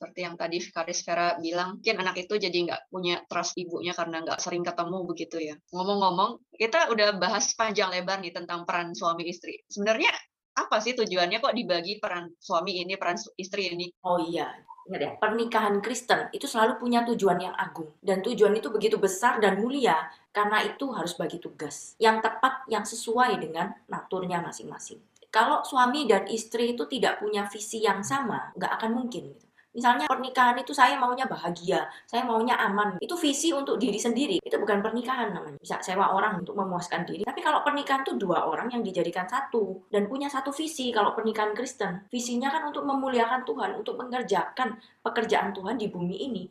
Seperti 0.00 0.24
yang 0.24 0.40
tadi 0.40 0.64
Vikaris 0.64 1.04
Vera 1.04 1.36
bilang, 1.36 1.76
mungkin 1.76 2.00
anak 2.00 2.16
itu 2.24 2.40
jadi 2.40 2.56
nggak 2.56 2.88
punya 2.88 3.20
trust 3.28 3.52
ibunya 3.60 3.92
karena 3.92 4.24
nggak 4.24 4.40
sering 4.40 4.64
ketemu 4.64 5.04
begitu 5.04 5.36
ya. 5.36 5.60
Ngomong-ngomong, 5.76 6.40
kita 6.56 6.88
udah 6.88 7.20
bahas 7.20 7.52
panjang 7.52 7.92
lebar 7.92 8.16
nih 8.24 8.32
tentang 8.32 8.64
peran 8.64 8.96
suami 8.96 9.28
istri. 9.28 9.60
Sebenarnya 9.68 10.08
apa 10.56 10.80
sih 10.80 10.96
tujuannya 10.96 11.44
kok 11.44 11.52
dibagi 11.52 12.00
peran 12.00 12.32
suami 12.40 12.80
ini, 12.80 12.96
peran 12.96 13.20
istri 13.36 13.76
ini? 13.76 13.92
Oh 14.00 14.16
iya, 14.24 14.48
ingat 14.88 15.00
ya, 15.04 15.12
pernikahan 15.20 15.84
Kristen 15.84 16.32
itu 16.32 16.48
selalu 16.48 16.80
punya 16.80 17.04
tujuan 17.04 17.36
yang 17.36 17.52
agung. 17.60 17.92
Dan 18.00 18.24
tujuan 18.24 18.56
itu 18.56 18.72
begitu 18.72 18.96
besar 18.96 19.36
dan 19.36 19.60
mulia 19.60 20.08
karena 20.32 20.64
itu 20.64 20.96
harus 20.96 21.12
bagi 21.12 21.36
tugas 21.36 21.92
yang 22.00 22.24
tepat, 22.24 22.64
yang 22.72 22.88
sesuai 22.88 23.36
dengan 23.36 23.76
naturnya 23.84 24.40
masing-masing. 24.40 24.96
Kalau 25.28 25.60
suami 25.60 26.08
dan 26.08 26.24
istri 26.24 26.72
itu 26.72 26.88
tidak 26.88 27.20
punya 27.20 27.44
visi 27.52 27.84
yang 27.84 28.00
sama, 28.00 28.48
nggak 28.56 28.72
akan 28.80 28.90
mungkin. 28.96 29.36
Gitu. 29.36 29.49
Misalnya 29.70 30.10
pernikahan 30.10 30.58
itu 30.58 30.74
saya 30.74 30.98
maunya 30.98 31.30
bahagia, 31.30 31.86
saya 32.02 32.26
maunya 32.26 32.58
aman. 32.58 32.98
Itu 32.98 33.14
visi 33.14 33.54
untuk 33.54 33.78
diri 33.78 34.02
sendiri. 34.02 34.42
Itu 34.42 34.58
bukan 34.58 34.82
pernikahan 34.82 35.30
namanya. 35.30 35.62
Bisa 35.62 35.78
sewa 35.78 36.10
orang 36.10 36.42
untuk 36.42 36.58
memuaskan 36.58 37.06
diri. 37.06 37.22
Tapi 37.22 37.38
kalau 37.38 37.62
pernikahan 37.62 38.02
itu 38.02 38.18
dua 38.18 38.50
orang 38.50 38.66
yang 38.74 38.82
dijadikan 38.82 39.30
satu 39.30 39.86
dan 39.86 40.10
punya 40.10 40.26
satu 40.26 40.50
visi 40.50 40.90
kalau 40.90 41.14
pernikahan 41.14 41.54
Kristen. 41.54 42.10
Visinya 42.10 42.50
kan 42.50 42.66
untuk 42.66 42.82
memuliakan 42.82 43.46
Tuhan, 43.46 43.70
untuk 43.78 43.94
mengerjakan 43.94 44.74
pekerjaan 45.06 45.54
Tuhan 45.54 45.78
di 45.78 45.86
bumi 45.86 46.18
ini. 46.18 46.44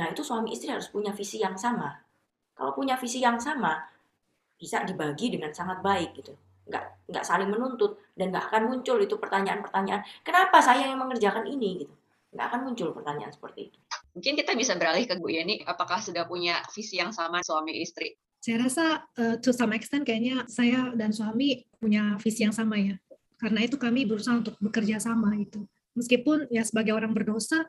Nah, 0.00 0.08
itu 0.08 0.24
suami 0.24 0.56
istri 0.56 0.72
harus 0.72 0.88
punya 0.88 1.12
visi 1.12 1.44
yang 1.44 1.60
sama. 1.60 1.92
Kalau 2.56 2.72
punya 2.72 2.96
visi 2.96 3.20
yang 3.20 3.36
sama, 3.36 3.76
bisa 4.56 4.80
dibagi 4.88 5.28
dengan 5.28 5.52
sangat 5.52 5.84
baik 5.84 6.16
gitu. 6.16 6.32
Nggak, 6.72 6.84
nggak 7.04 7.24
saling 7.26 7.52
menuntut 7.52 8.00
dan 8.16 8.32
nggak 8.32 8.48
akan 8.48 8.62
muncul 8.70 8.96
itu 8.96 9.18
pertanyaan-pertanyaan, 9.18 10.06
kenapa 10.22 10.62
saya 10.62 10.86
yang 10.86 11.02
mengerjakan 11.02 11.44
ini 11.44 11.84
gitu 11.84 11.99
nggak 12.30 12.46
akan 12.46 12.60
muncul 12.70 12.88
pertanyaan 12.94 13.32
seperti 13.34 13.70
itu. 13.70 13.78
Mungkin 14.14 14.34
kita 14.38 14.52
bisa 14.58 14.74
beralih 14.74 15.06
ke 15.06 15.14
Bu 15.18 15.30
Yeni, 15.30 15.62
apakah 15.62 16.02
sudah 16.02 16.26
punya 16.26 16.62
visi 16.74 16.98
yang 16.98 17.14
sama 17.14 17.42
suami 17.42 17.78
istri? 17.78 18.14
Saya 18.40 18.56
rasa 18.66 18.84
uh, 19.20 19.36
to 19.38 19.52
some 19.52 19.70
extent 19.76 20.02
kayaknya 20.02 20.48
saya 20.48 20.90
dan 20.96 21.12
suami 21.12 21.62
punya 21.76 22.16
visi 22.18 22.42
yang 22.42 22.54
sama 22.54 22.80
ya. 22.80 22.96
Karena 23.36 23.64
itu 23.64 23.76
kami 23.76 24.08
berusaha 24.08 24.36
untuk 24.36 24.56
bekerja 24.58 25.00
sama 25.00 25.36
itu. 25.36 25.64
Meskipun 25.94 26.48
ya 26.48 26.64
sebagai 26.64 26.96
orang 26.96 27.12
berdosa, 27.12 27.68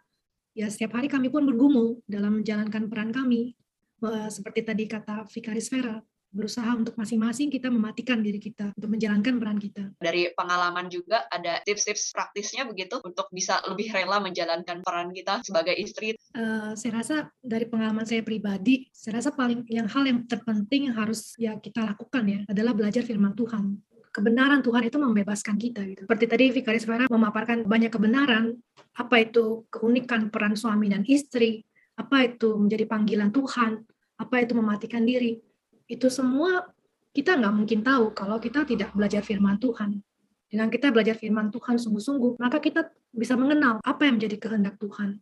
ya 0.56 0.67
setiap 0.71 1.00
hari 1.00 1.12
kami 1.12 1.28
pun 1.28 1.43
bergumul 1.43 2.00
dalam 2.08 2.41
menjalankan 2.41 2.88
peran 2.88 3.12
kami. 3.12 3.56
Uh, 4.02 4.32
seperti 4.34 4.65
tadi 4.65 4.89
kata 4.89 5.30
Vikaris 5.30 5.69
Vera, 5.69 6.02
berusaha 6.32 6.72
untuk 6.74 6.96
masing-masing 6.96 7.52
kita 7.52 7.67
mematikan 7.67 8.24
diri 8.24 8.39
kita 8.39 8.72
untuk 8.74 8.89
menjalankan 8.89 9.36
peran 9.38 9.60
kita. 9.60 9.84
Dari 10.00 10.32
pengalaman 10.32 10.88
juga 10.88 11.28
ada 11.28 11.60
tips-tips 11.67 12.15
praktisnya 12.15 12.63
begitu 12.63 13.04
untuk 13.04 13.28
bisa 13.30 13.60
lebih 13.67 13.91
rela 13.91 14.24
menjalankan 14.24 14.80
peran 14.82 15.12
kita 15.12 15.44
sebagai 15.44 15.76
istri. 15.76 16.15
Uh, 16.32 16.72
saya 16.80 17.04
rasa 17.04 17.15
dari 17.44 17.67
pengalaman 17.67 18.08
saya 18.08 18.24
pribadi, 18.24 18.88
saya 18.96 19.20
rasa 19.20 19.36
paling 19.36 19.67
yang 19.67 19.91
hal 19.91 20.08
yang 20.08 20.24
terpenting 20.26 20.88
yang 20.88 20.96
harus 20.96 21.36
ya 21.36 21.60
kita 21.60 21.84
lakukan 21.84 22.24
ya 22.24 22.39
adalah 22.48 22.72
belajar 22.72 23.04
firman 23.04 23.36
Tuhan. 23.36 23.78
Kebenaran 24.12 24.60
Tuhan 24.60 24.84
itu 24.91 25.00
membebaskan 25.00 25.56
kita 25.56 25.88
gitu. 25.88 26.04
Seperti 26.04 26.26
tadi 26.28 26.46
Vikaris 26.52 26.84
Vera 26.84 27.08
memaparkan 27.08 27.63
banyak 27.63 27.88
kebenaran, 27.88 28.60
apa 29.00 29.24
itu 29.24 29.63
keunikan 29.72 30.28
peran 30.28 30.60
suami 30.60 30.91
dan 30.91 31.08
istri, 31.08 31.63
apa 31.96 32.28
itu 32.28 32.60
menjadi 32.60 32.91
panggilan 32.91 33.32
Tuhan, 33.32 33.80
apa 34.20 34.36
itu 34.44 34.52
mematikan 34.52 35.08
diri 35.08 35.39
itu 35.92 36.08
semua 36.08 36.72
kita 37.12 37.36
nggak 37.36 37.52
mungkin 37.52 37.84
tahu 37.84 38.16
kalau 38.16 38.40
kita 38.40 38.64
tidak 38.64 38.96
belajar 38.96 39.20
firman 39.20 39.60
Tuhan. 39.60 40.00
Dengan 40.48 40.68
kita 40.72 40.92
belajar 40.92 41.16
firman 41.16 41.52
Tuhan 41.52 41.80
sungguh-sungguh, 41.80 42.40
maka 42.40 42.60
kita 42.60 42.88
bisa 43.12 43.36
mengenal 43.36 43.84
apa 43.84 44.08
yang 44.08 44.20
menjadi 44.20 44.40
kehendak 44.40 44.80
Tuhan 44.80 45.20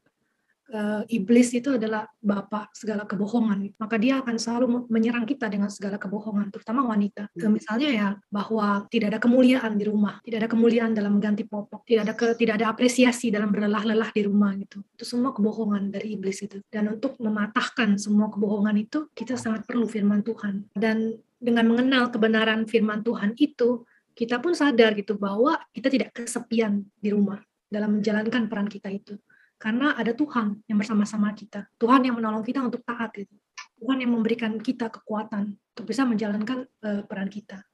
uh, 0.74 1.04
iblis 1.10 1.54
itu 1.54 1.76
adalah 1.76 2.06
bapak 2.22 2.74
segala 2.78 3.04
kebohongan. 3.06 3.74
Maka 3.78 3.96
dia 3.98 4.22
akan 4.22 4.36
selalu 4.38 4.66
menyerang 4.88 5.26
kita 5.26 5.50
dengan 5.50 5.68
segala 5.70 5.98
kebohongan, 5.98 6.54
terutama 6.54 6.86
wanita. 6.86 7.30
Hmm. 7.34 7.54
Misalnya 7.54 7.90
ya 7.90 8.08
bahwa 8.30 8.86
tidak 8.90 9.18
ada 9.18 9.20
kemuliaan 9.22 9.76
di 9.76 9.86
rumah, 9.86 10.22
tidak 10.24 10.46
ada 10.46 10.50
kemuliaan 10.50 10.92
dalam 10.94 11.18
mengganti 11.18 11.46
popok, 11.46 11.86
tidak 11.86 12.02
ada 12.10 12.14
ke, 12.16 12.28
tidak 12.38 12.54
ada 12.62 12.68
apresiasi 12.72 13.34
dalam 13.34 13.50
berlelah-lelah 13.50 14.10
di 14.14 14.22
rumah 14.26 14.54
gitu. 14.58 14.82
Itu 14.96 15.06
semua 15.06 15.34
kebohongan 15.34 15.94
dari 15.94 16.16
iblis 16.16 16.46
itu. 16.46 16.62
Dan 16.70 16.90
untuk 16.94 17.18
mematahkan 17.18 17.98
semua 17.98 18.30
kebohongan 18.30 18.78
itu, 18.78 19.10
kita 19.14 19.36
sangat 19.36 19.66
perlu 19.66 19.90
firman 19.90 20.22
Tuhan. 20.22 20.70
Dan 20.74 21.18
dengan 21.40 21.66
mengenal 21.72 22.12
kebenaran 22.14 22.68
firman 22.70 23.02
Tuhan 23.02 23.34
itu, 23.40 23.84
kita 24.14 24.44
pun 24.44 24.52
sadar 24.52 25.00
gitu 25.00 25.16
bahwa 25.16 25.56
kita 25.72 25.88
tidak 25.88 26.12
kesepian 26.12 26.84
di 27.00 27.16
rumah 27.16 27.40
dalam 27.72 28.02
menjalankan 28.02 28.52
peran 28.52 28.68
kita 28.68 28.92
itu 28.92 29.16
karena 29.60 29.91
ada 29.93 30.15
Tuhan 30.15 30.63
yang 30.72 30.80
bersama-sama 30.80 31.36
kita. 31.36 31.67
Tuhan 31.76 32.08
yang 32.08 32.15
menolong 32.15 32.48
kita 32.48 32.63
untuk 32.63 32.80
taat 32.88 33.12
itu. 33.19 33.36
Tuhan 33.80 34.00
yang 34.00 34.15
memberikan 34.15 34.56
kita 34.60 34.88
kekuatan 34.88 35.56
untuk 35.56 35.86
bisa 35.88 36.08
menjalankan 36.08 36.63
uh, 36.84 37.04
peran 37.04 37.28
kita. 37.28 37.67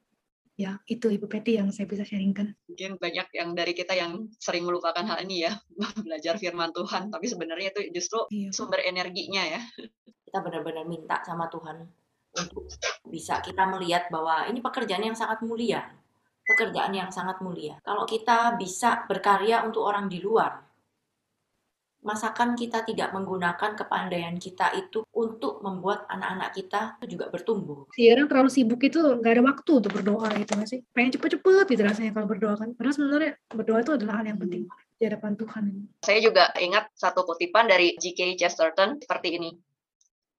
Ya, 0.56 0.80
itu 0.88 1.12
Ibu 1.12 1.28
Peti 1.28 1.60
yang 1.60 1.68
saya 1.70 1.86
bisa 1.86 2.02
sharingkan. 2.02 2.48
Mungkin 2.66 2.96
banyak 2.96 3.28
yang 3.36 3.52
dari 3.52 3.76
kita 3.76 3.92
yang 3.92 4.26
sering 4.40 4.64
melupakan 4.64 5.04
hal 5.04 5.22
ini 5.22 5.46
ya, 5.46 5.52
belajar 6.06 6.40
firman 6.42 6.74
Tuhan, 6.74 7.12
tapi 7.12 7.26
sebenarnya 7.28 7.76
itu 7.76 7.80
justru 7.92 8.24
iya. 8.34 8.50
sumber 8.50 8.82
energinya 8.82 9.46
ya. 9.46 9.60
Kita 10.26 10.42
benar-benar 10.42 10.90
minta 10.90 11.22
sama 11.22 11.46
Tuhan 11.46 11.86
untuk 12.36 12.68
bisa 13.06 13.40
kita 13.40 13.64
melihat 13.70 14.10
bahwa 14.12 14.44
ini 14.50 14.60
pekerjaan 14.60 15.06
yang 15.06 15.16
sangat 15.16 15.40
mulia. 15.46 15.86
Pekerjaan 16.44 16.92
yang 16.92 17.10
sangat 17.14 17.40
mulia. 17.40 17.78
Kalau 17.80 18.04
kita 18.04 18.58
bisa 18.58 19.06
berkarya 19.06 19.62
untuk 19.64 19.86
orang 19.86 20.10
di 20.10 20.18
luar, 20.18 20.65
masakan 22.06 22.54
kita 22.54 22.86
tidak 22.86 23.10
menggunakan 23.10 23.74
kepandaian 23.74 24.38
kita 24.38 24.70
itu 24.78 25.02
untuk 25.10 25.58
membuat 25.66 26.06
anak-anak 26.06 26.54
kita 26.54 26.94
itu 27.02 27.18
juga 27.18 27.26
bertumbuh. 27.34 27.90
Sekarang 27.90 28.30
terlalu 28.30 28.50
sibuk 28.54 28.80
itu 28.86 29.02
nggak 29.02 29.32
ada 29.34 29.42
waktu 29.42 29.70
untuk 29.82 29.92
berdoa 29.92 30.30
itu 30.38 30.52
nggak 30.54 30.70
sih? 30.70 30.80
Pengen 30.94 31.18
cepet-cepet 31.18 31.66
gitu 31.74 31.82
rasanya 31.82 32.14
kalau 32.14 32.30
berdoa 32.30 32.54
kan. 32.54 32.70
Padahal 32.78 32.94
sebenarnya 32.94 33.32
berdoa 33.50 33.78
itu 33.82 33.92
adalah 33.98 34.14
hal 34.22 34.26
yang 34.30 34.38
penting 34.38 34.62
di 34.96 35.02
hadapan 35.02 35.32
Tuhan. 35.34 35.64
Saya 36.06 36.20
juga 36.22 36.54
ingat 36.56 36.86
satu 36.94 37.26
kutipan 37.26 37.66
dari 37.66 37.98
G.K. 37.98 38.38
Chesterton 38.38 39.02
seperti 39.02 39.36
ini. 39.36 39.50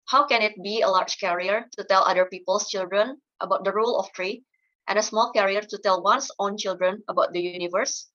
How 0.08 0.24
can 0.24 0.40
it 0.40 0.56
be 0.64 0.80
a 0.80 0.90
large 0.90 1.20
career 1.20 1.68
to 1.76 1.84
tell 1.84 2.08
other 2.08 2.32
people's 2.32 2.72
children 2.72 3.20
about 3.44 3.68
the 3.68 3.76
rule 3.76 4.00
of 4.00 4.08
three 4.16 4.48
and 4.88 4.96
a 4.96 5.04
small 5.04 5.36
career 5.36 5.60
to 5.68 5.78
tell 5.84 6.00
one's 6.00 6.32
own 6.40 6.56
children 6.56 7.04
about 7.12 7.36
the 7.36 7.44
universe? 7.44 8.08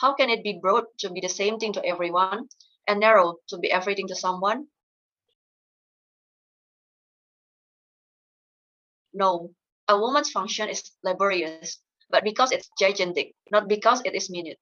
How 0.00 0.14
can 0.14 0.30
it 0.30 0.42
be 0.42 0.58
broad 0.60 0.84
to 1.00 1.10
be 1.10 1.20
the 1.20 1.28
same 1.28 1.58
thing 1.58 1.74
to 1.74 1.84
everyone 1.84 2.48
and 2.88 3.00
narrow 3.00 3.36
to 3.48 3.58
be 3.58 3.70
everything 3.70 4.08
to 4.08 4.16
someone? 4.16 4.68
No, 9.12 9.54
a 9.88 9.98
woman's 9.98 10.30
function 10.30 10.68
is 10.68 10.90
laborious, 11.04 11.78
but 12.08 12.24
because 12.24 12.50
it's 12.50 12.70
gigantic, 12.78 13.34
not 13.50 13.68
because 13.68 14.02
it 14.04 14.14
is 14.14 14.30
minute. 14.30 14.58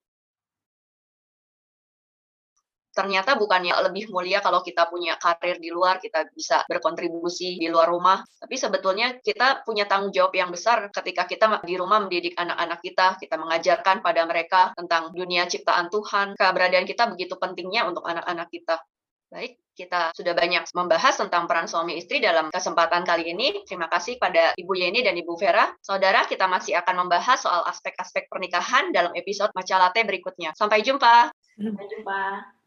Ternyata 2.99 3.39
bukannya 3.39 3.71
lebih 3.87 4.11
mulia 4.11 4.43
kalau 4.43 4.59
kita 4.59 4.91
punya 4.91 5.15
karir 5.23 5.63
di 5.63 5.71
luar, 5.71 6.03
kita 6.03 6.27
bisa 6.35 6.67
berkontribusi 6.67 7.55
di 7.63 7.71
luar 7.71 7.87
rumah. 7.87 8.19
Tapi 8.27 8.59
sebetulnya 8.59 9.15
kita 9.23 9.63
punya 9.63 9.87
tanggung 9.87 10.11
jawab 10.11 10.35
yang 10.35 10.51
besar 10.51 10.91
ketika 10.91 11.31
kita 11.31 11.63
di 11.63 11.79
rumah 11.79 12.03
mendidik 12.03 12.35
anak-anak 12.35 12.83
kita, 12.83 13.15
kita 13.23 13.39
mengajarkan 13.39 14.03
pada 14.03 14.27
mereka 14.27 14.75
tentang 14.75 15.15
dunia 15.15 15.47
ciptaan 15.47 15.87
Tuhan. 15.95 16.35
Keberadaan 16.35 16.91
kita 16.91 17.07
begitu 17.15 17.39
pentingnya 17.39 17.87
untuk 17.87 18.03
anak-anak 18.03 18.51
kita. 18.51 18.83
Baik, 19.29 19.61
kita 19.77 20.11
sudah 20.17 20.33
banyak 20.33 20.65
membahas 20.73 21.15
tentang 21.21 21.45
peran 21.45 21.69
suami 21.69 22.01
istri 22.01 22.19
dalam 22.19 22.49
kesempatan 22.49 23.05
kali 23.05 23.29
ini. 23.31 23.63
Terima 23.69 23.87
kasih 23.87 24.17
pada 24.17 24.57
Ibu 24.57 24.73
Yeni 24.73 25.05
dan 25.05 25.15
Ibu 25.21 25.37
Vera. 25.37 25.69
Saudara, 25.85 26.25
kita 26.25 26.49
masih 26.49 26.75
akan 26.81 27.07
membahas 27.07 27.39
soal 27.45 27.63
aspek-aspek 27.69 28.27
pernikahan 28.33 28.89
dalam 28.91 29.13
episode 29.13 29.53
Macalate 29.53 30.01
berikutnya. 30.03 30.57
Sampai 30.57 30.81
jumpa. 30.81 31.29
Sampai 31.61 31.87
jumpa. 31.93 32.58